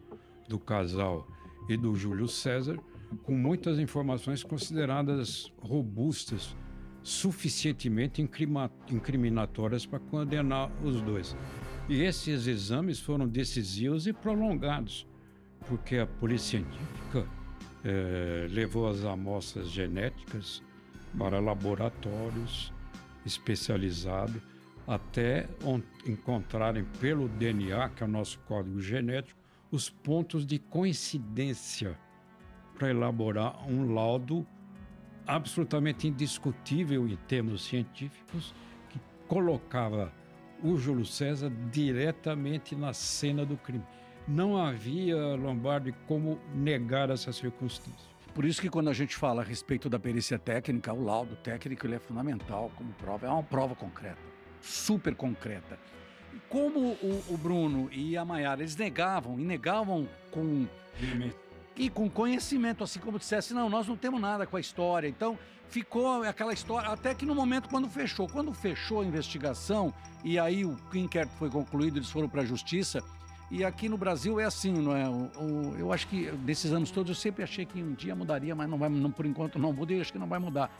do 0.48 0.59
casal 0.59 1.26
e 1.68 1.76
do 1.76 1.94
Júlio 1.94 2.26
César, 2.26 2.78
com 3.22 3.33
muitas 3.33 3.78
informações 3.78 4.42
consideradas 4.42 5.52
robustas 5.61 6.57
suficientemente 7.02 8.22
incriminatórias 8.90 9.84
para 9.84 9.98
condenar 9.98 10.70
os 10.82 11.00
dois. 11.00 11.36
E 11.88 12.02
esses 12.02 12.46
exames 12.46 13.00
foram 13.00 13.26
decisivos 13.26 14.06
e 14.06 14.12
prolongados, 14.12 15.06
porque 15.68 15.96
a 15.96 16.06
polícia 16.06 16.60
científica 16.60 17.26
eh, 17.84 18.46
levou 18.50 18.88
as 18.88 19.04
amostras 19.04 19.68
genéticas 19.68 20.62
para 21.18 21.40
laboratórios 21.40 22.72
especializados 23.26 24.40
até 24.86 25.48
encontrarem 26.06 26.84
pelo 27.00 27.28
DNA, 27.28 27.88
que 27.90 28.02
é 28.02 28.06
o 28.06 28.08
nosso 28.08 28.38
código 28.40 28.80
genético, 28.80 29.38
os 29.70 29.88
pontos 29.88 30.44
de 30.44 30.58
coincidência 30.58 31.98
para 32.76 32.90
elaborar 32.90 33.64
um 33.68 33.94
laudo 33.94 34.46
absolutamente 35.26 36.08
indiscutível 36.08 37.06
em 37.06 37.16
termos 37.28 37.64
científicos, 37.64 38.54
que 38.90 39.00
colocava 39.28 40.12
o 40.62 40.76
Júlio 40.76 41.04
César 41.04 41.50
diretamente 41.70 42.74
na 42.76 42.92
cena 42.92 43.44
do 43.44 43.56
crime. 43.56 43.85
Não 44.26 44.56
havia, 44.56 45.16
Lombardi, 45.35 45.92
como 46.06 46.38
negar 46.54 47.11
essa 47.11 47.32
circunstância. 47.32 48.12
Por 48.35 48.44
isso 48.44 48.61
que 48.62 48.70
quando 48.70 48.88
a 48.88 48.92
gente 48.94 49.14
fala 49.16 49.42
a 49.42 49.44
respeito 49.44 49.90
da 49.90 49.98
perícia 49.98 50.38
técnica, 50.38 50.92
o 50.92 51.04
laudo 51.04 51.37
técnico 51.37 51.87
ele 51.87 51.96
é 51.96 51.98
fundamental 51.98 52.70
como 52.76 52.92
prova, 52.94 53.26
é 53.26 53.30
uma 53.30 53.42
prova 53.42 53.74
concreta, 53.74 54.20
super 54.61 55.14
concreta. 55.14 55.78
Como 56.48 56.78
o, 56.78 57.24
o 57.28 57.37
Bruno 57.37 57.90
e 57.92 58.16
a 58.16 58.24
Maiara, 58.24 58.62
eles 58.62 58.76
negavam, 58.76 59.38
e 59.38 59.44
negavam 59.44 60.08
com 60.30 60.66
e 61.76 61.88
com 61.88 62.08
conhecimento, 62.08 62.85
assim 62.85 63.00
como 63.00 63.18
dissesse, 63.18 63.54
não, 63.54 63.68
nós 63.68 63.87
não 63.88 63.96
temos 63.96 64.20
nada 64.20 64.46
com 64.46 64.56
a 64.56 64.61
história. 64.61 65.08
Então, 65.08 65.38
ficou 65.68 66.22
aquela 66.22 66.52
história, 66.52 66.90
até 66.90 67.14
que 67.14 67.24
no 67.24 67.35
momento 67.35 67.68
quando 67.68 67.88
fechou. 67.88 68.28
Quando 68.28 68.52
fechou 68.52 69.00
a 69.00 69.04
investigação, 69.04 69.92
e 70.22 70.38
aí 70.38 70.64
o 70.64 70.76
inquérito 70.94 71.35
foi 71.37 71.50
concluído, 71.50 71.98
eles 71.98 72.11
foram 72.11 72.28
para 72.28 72.42
a 72.42 72.44
justiça. 72.44 73.02
E 73.50 73.64
aqui 73.64 73.88
no 73.88 73.98
Brasil 73.98 74.40
é 74.40 74.44
assim, 74.44 74.72
não 74.72 74.96
é? 74.96 75.08
O, 75.08 75.30
o, 75.38 75.76
eu 75.78 75.92
acho 75.92 76.08
que 76.08 76.30
desses 76.30 76.72
anos 76.72 76.90
todos 76.90 77.11
eu 77.11 77.14
sempre 77.14 77.42
achei 77.42 77.66
que 77.66 77.82
um 77.82 77.92
dia 77.92 78.14
mudaria, 78.14 78.54
mas 78.54 78.68
não 78.68 78.78
vai, 78.78 78.88
não, 78.88 79.11
por 79.11 79.26
enquanto 79.26 79.58
não 79.58 79.72
muda 79.72 79.92
e 79.92 80.00
acho 80.00 80.12
que 80.12 80.18
não 80.18 80.26
vai 80.26 80.38
mudar. 80.38 80.70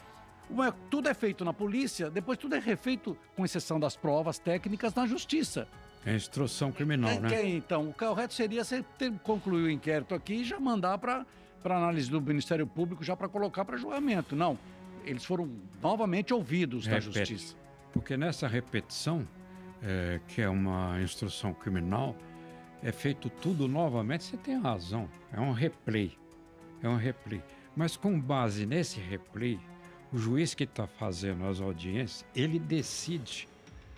Tudo 0.89 1.09
é 1.09 1.13
feito 1.13 1.43
na 1.45 1.53
polícia, 1.53 2.09
depois 2.09 2.37
tudo 2.37 2.55
é 2.55 2.59
refeito, 2.59 3.17
com 3.35 3.45
exceção 3.45 3.79
das 3.79 3.95
provas 3.95 4.37
técnicas, 4.39 4.93
na 4.93 5.05
justiça. 5.07 5.67
É 6.05 6.15
instrução 6.15 6.71
criminal, 6.71 7.11
é, 7.11 7.19
né? 7.19 7.35
É, 7.35 7.47
então, 7.47 7.89
o 7.89 7.93
correto 7.93 8.33
seria 8.33 8.63
você 8.63 8.83
ter, 8.97 9.11
concluir 9.23 9.63
o 9.63 9.69
inquérito 9.69 10.13
aqui 10.13 10.35
e 10.35 10.43
já 10.43 10.59
mandar 10.59 10.97
para 10.97 11.25
análise 11.63 12.09
do 12.09 12.21
Ministério 12.21 12.67
Público, 12.67 13.03
já 13.03 13.15
para 13.15 13.29
colocar 13.29 13.63
para 13.63 13.77
julgamento. 13.77 14.35
Não, 14.35 14.59
eles 15.05 15.23
foram 15.23 15.49
novamente 15.81 16.33
ouvidos 16.33 16.85
Repete. 16.85 17.07
da 17.07 17.19
Justiça. 17.19 17.55
Porque 17.93 18.17
nessa 18.17 18.47
repetição, 18.47 19.27
é, 19.81 20.19
que 20.27 20.41
é 20.41 20.49
uma 20.49 21.01
instrução 21.01 21.53
criminal, 21.53 22.15
é 22.81 22.91
feito 22.91 23.29
tudo 23.29 23.67
novamente, 23.67 24.25
você 24.25 24.37
tem 24.37 24.59
razão. 24.59 25.07
É 25.31 25.39
um 25.39 25.51
replay. 25.51 26.17
É 26.81 26.89
um 26.89 26.97
replay. 26.97 27.41
Mas 27.75 27.95
com 27.95 28.19
base 28.19 28.65
nesse 28.65 28.99
replay, 28.99 29.57
o 30.11 30.17
juiz 30.17 30.53
que 30.53 30.65
está 30.65 30.85
fazendo 30.85 31.45
as 31.45 31.61
audiências, 31.61 32.25
ele 32.35 32.59
decide 32.59 33.47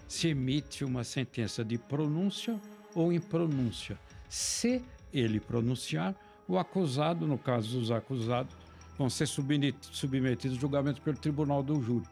se 0.07 0.29
emite 0.29 0.83
uma 0.83 1.03
sentença 1.03 1.63
de 1.63 1.77
pronúncia 1.77 2.59
ou 2.93 3.11
impronúncia. 3.11 3.99
Se 4.29 4.81
ele 5.13 5.39
pronunciar, 5.39 6.15
o 6.47 6.57
acusado, 6.57 7.25
no 7.25 7.37
caso 7.37 7.79
dos 7.79 7.91
acusados, 7.91 8.55
vão 8.97 9.09
ser 9.09 9.27
submetidos 9.27 10.57
a 10.57 10.59
julgamento 10.59 11.01
pelo 11.01 11.17
tribunal 11.17 11.63
do 11.63 11.81
júri. 11.81 12.05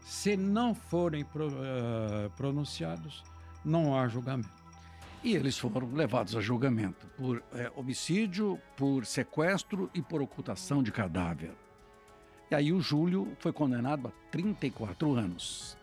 Se 0.00 0.36
não 0.36 0.74
forem 0.74 1.22
uh, 1.22 2.30
pronunciados, 2.36 3.22
não 3.64 3.96
há 3.96 4.06
julgamento. 4.08 4.64
E 5.22 5.34
eles 5.34 5.56
foram 5.56 5.90
levados 5.94 6.36
a 6.36 6.40
julgamento 6.40 7.06
por 7.16 7.42
é, 7.54 7.72
homicídio, 7.74 8.60
por 8.76 9.06
sequestro 9.06 9.90
e 9.94 10.02
por 10.02 10.20
ocultação 10.20 10.82
de 10.82 10.92
cadáver. 10.92 11.52
E 12.50 12.54
aí 12.54 12.72
o 12.72 12.80
Júlio 12.80 13.34
foi 13.38 13.50
condenado 13.50 14.08
a 14.08 14.10
34 14.30 15.14
anos. 15.14 15.78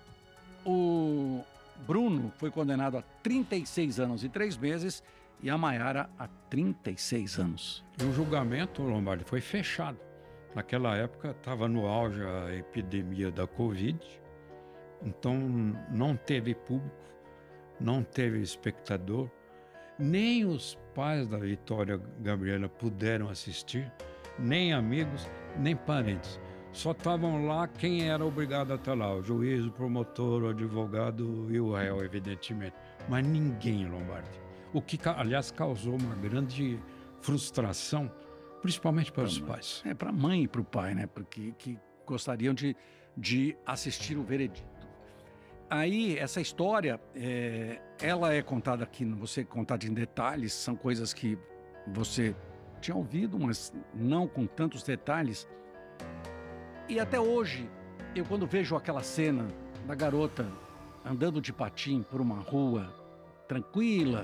O 0.65 1.43
Bruno 1.87 2.31
foi 2.37 2.51
condenado 2.51 2.97
a 2.97 3.01
36 3.23 3.99
anos 3.99 4.23
e 4.23 4.29
3 4.29 4.57
meses 4.57 5.03
e 5.41 5.49
a 5.49 5.57
Maiara 5.57 6.09
a 6.17 6.27
36 6.49 7.39
anos. 7.39 7.83
E 7.99 8.03
o 8.03 8.13
julgamento, 8.13 8.83
Lombardi, 8.83 9.23
foi 9.23 9.41
fechado. 9.41 9.97
Naquela 10.53 10.95
época 10.95 11.31
estava 11.31 11.67
no 11.67 11.87
auge 11.87 12.21
a 12.21 12.53
epidemia 12.53 13.31
da 13.31 13.47
Covid, 13.47 13.97
então 15.01 15.35
não 15.89 16.15
teve 16.15 16.53
público, 16.53 16.95
não 17.79 18.03
teve 18.03 18.39
espectador, 18.41 19.29
nem 19.97 20.45
os 20.45 20.77
pais 20.93 21.27
da 21.27 21.37
Vitória 21.37 21.99
Gabriela 22.19 22.67
puderam 22.67 23.29
assistir, 23.29 23.91
nem 24.37 24.73
amigos, 24.73 25.29
nem 25.57 25.75
parentes. 25.75 26.39
Só 26.73 26.91
estavam 26.91 27.45
lá 27.45 27.67
quem 27.67 28.09
era 28.09 28.25
obrigado 28.25 28.71
a 28.71 28.75
estar 28.75 28.93
lá, 28.93 29.13
o 29.13 29.21
juiz, 29.21 29.65
o 29.65 29.71
promotor, 29.71 30.43
o 30.43 30.49
advogado 30.49 31.47
e 31.49 31.59
o 31.59 31.73
réu, 31.73 32.03
evidentemente. 32.03 32.75
Mas 33.09 33.25
ninguém, 33.25 33.87
Lombardi. 33.89 34.39
O 34.73 34.81
que, 34.81 34.97
aliás, 35.09 35.51
causou 35.51 35.95
uma 35.95 36.15
grande 36.15 36.79
frustração, 37.19 38.09
principalmente 38.61 39.11
para 39.11 39.23
os 39.23 39.39
pais. 39.39 39.83
É, 39.85 39.93
para 39.93 40.09
a 40.09 40.13
mãe 40.13 40.43
e 40.43 40.47
para 40.47 40.61
o 40.61 40.63
pai, 40.63 40.95
né? 40.95 41.07
Porque 41.07 41.53
que 41.57 41.77
gostariam 42.05 42.53
de, 42.53 42.75
de 43.17 43.55
assistir 43.65 44.17
o 44.17 44.23
veredito. 44.23 44.81
Aí, 45.69 46.17
essa 46.17 46.41
história, 46.41 46.99
é, 47.15 47.81
ela 48.01 48.33
é 48.33 48.41
contada 48.41 48.83
aqui, 48.83 49.05
você 49.05 49.43
contada 49.43 49.85
em 49.85 49.93
detalhes, 49.93 50.53
são 50.53 50.75
coisas 50.75 51.13
que 51.13 51.37
você 51.87 52.35
tinha 52.81 52.95
ouvido, 52.95 53.39
mas 53.39 53.73
não 53.93 54.27
com 54.27 54.45
tantos 54.45 54.83
detalhes. 54.83 55.47
E 56.91 56.99
até 56.99 57.17
hoje, 57.17 57.69
eu 58.13 58.25
quando 58.25 58.45
vejo 58.45 58.75
aquela 58.75 59.01
cena 59.01 59.47
da 59.87 59.95
garota 59.95 60.45
andando 61.05 61.39
de 61.39 61.53
patim 61.53 62.03
por 62.03 62.19
uma 62.19 62.41
rua 62.41 62.93
tranquila, 63.47 64.23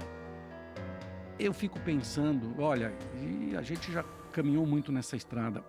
eu 1.39 1.53
fico 1.53 1.79
pensando, 1.79 2.61
olha, 2.61 2.93
e 3.15 3.55
a 3.55 3.61
gente 3.61 3.89
já 3.89 4.03
caminhou 4.33 4.65
muito 4.65 4.91
nessa 4.91 5.15
estrada. 5.15 5.63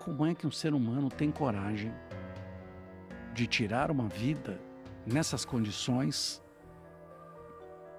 Como 0.00 0.26
é 0.26 0.34
que 0.34 0.44
um 0.44 0.50
ser 0.50 0.74
humano 0.74 1.08
tem 1.08 1.30
coragem 1.30 1.94
de 3.32 3.46
tirar 3.46 3.88
uma 3.88 4.08
vida 4.08 4.60
nessas 5.06 5.44
condições 5.44 6.42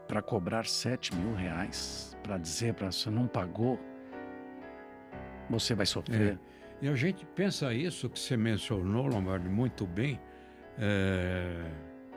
para 0.10 0.22
cobrar 0.22 0.66
sete 0.66 1.16
mil 1.16 1.34
reais, 1.34 2.18
para 2.22 2.38
dizer 2.38 2.74
para 2.74 2.92
você 2.92 3.10
não 3.10 3.30
pagou, 3.30 3.80
você 5.50 5.74
vai 5.74 5.86
sofrer. 5.86 6.34
É. 6.50 6.62
E 6.84 6.88
a 6.89 6.96
gente 6.96 7.26
pensa 7.28 7.74
isso 7.74 8.10
que 8.10 8.19
você 8.19 8.36
mencionou, 8.36 9.08
Lombardi, 9.08 9.48
muito 9.48 9.88
bem, 9.88 10.19
é, 10.78 11.72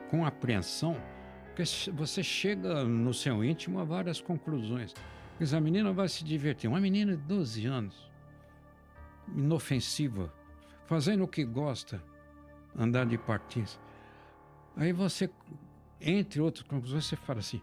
com 0.09 0.25
apreensão, 0.25 1.01
porque 1.45 1.63
você 1.93 2.21
chega 2.21 2.83
no 2.83 3.13
seu 3.13 3.45
íntimo 3.45 3.79
a 3.79 3.85
várias 3.85 4.19
conclusões. 4.19 4.93
Mas 5.39 5.53
a 5.53 5.61
menina 5.61 5.93
vai 5.93 6.09
se 6.09 6.21
divertir. 6.21 6.69
Uma 6.69 6.81
menina 6.81 7.15
de 7.15 7.23
12 7.23 7.65
anos, 7.65 8.11
inofensiva, 9.33 10.33
fazendo 10.85 11.23
o 11.23 11.29
que 11.29 11.45
gosta, 11.45 12.03
andar 12.77 13.05
de 13.05 13.17
patins. 13.17 13.79
Aí 14.75 14.91
você, 14.91 15.29
entre 16.01 16.41
outras 16.41 16.67
conclusões, 16.67 17.05
você 17.05 17.15
fala 17.15 17.39
assim: 17.39 17.61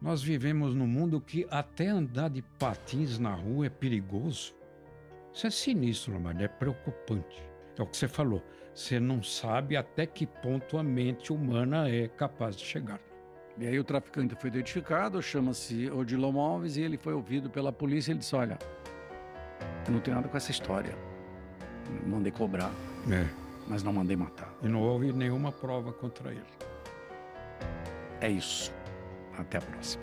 nós 0.00 0.22
vivemos 0.22 0.74
num 0.74 0.86
mundo 0.86 1.20
que 1.20 1.46
até 1.50 1.88
andar 1.88 2.30
de 2.30 2.40
patins 2.40 3.18
na 3.18 3.34
rua 3.34 3.66
é 3.66 3.68
perigoso. 3.68 4.61
Isso 5.32 5.46
é 5.46 5.50
sinistro, 5.50 6.12
Lombardi, 6.14 6.44
é 6.44 6.48
preocupante. 6.48 7.42
É 7.78 7.82
o 7.82 7.86
que 7.86 7.96
você 7.96 8.06
falou. 8.08 8.42
Você 8.74 8.98
não 9.00 9.22
sabe 9.22 9.76
até 9.76 10.06
que 10.06 10.26
ponto 10.26 10.78
a 10.78 10.82
mente 10.82 11.32
humana 11.32 11.88
é 11.88 12.08
capaz 12.08 12.56
de 12.56 12.64
chegar. 12.64 13.00
E 13.58 13.66
aí 13.66 13.78
o 13.78 13.84
traficante 13.84 14.34
foi 14.34 14.48
identificado, 14.48 15.20
chama-se 15.22 15.90
Odilon 15.90 16.38
Alves, 16.40 16.76
e 16.76 16.82
ele 16.82 16.96
foi 16.96 17.12
ouvido 17.12 17.50
pela 17.50 17.70
polícia. 17.72 18.12
Ele 18.12 18.18
disse: 18.18 18.34
Olha, 18.34 18.58
eu 19.86 19.92
não 19.92 20.00
tenho 20.00 20.16
nada 20.16 20.28
com 20.28 20.36
essa 20.36 20.50
história. 20.50 20.94
Mandei 22.06 22.32
cobrar, 22.32 22.70
É. 23.10 23.26
mas 23.68 23.82
não 23.82 23.92
mandei 23.92 24.16
matar. 24.16 24.54
E 24.62 24.68
não 24.68 24.80
houve 24.80 25.12
nenhuma 25.12 25.52
prova 25.52 25.92
contra 25.92 26.30
ele. 26.30 26.42
É 28.20 28.28
isso. 28.30 28.72
Até 29.36 29.58
a 29.58 29.60
próxima. 29.60 30.02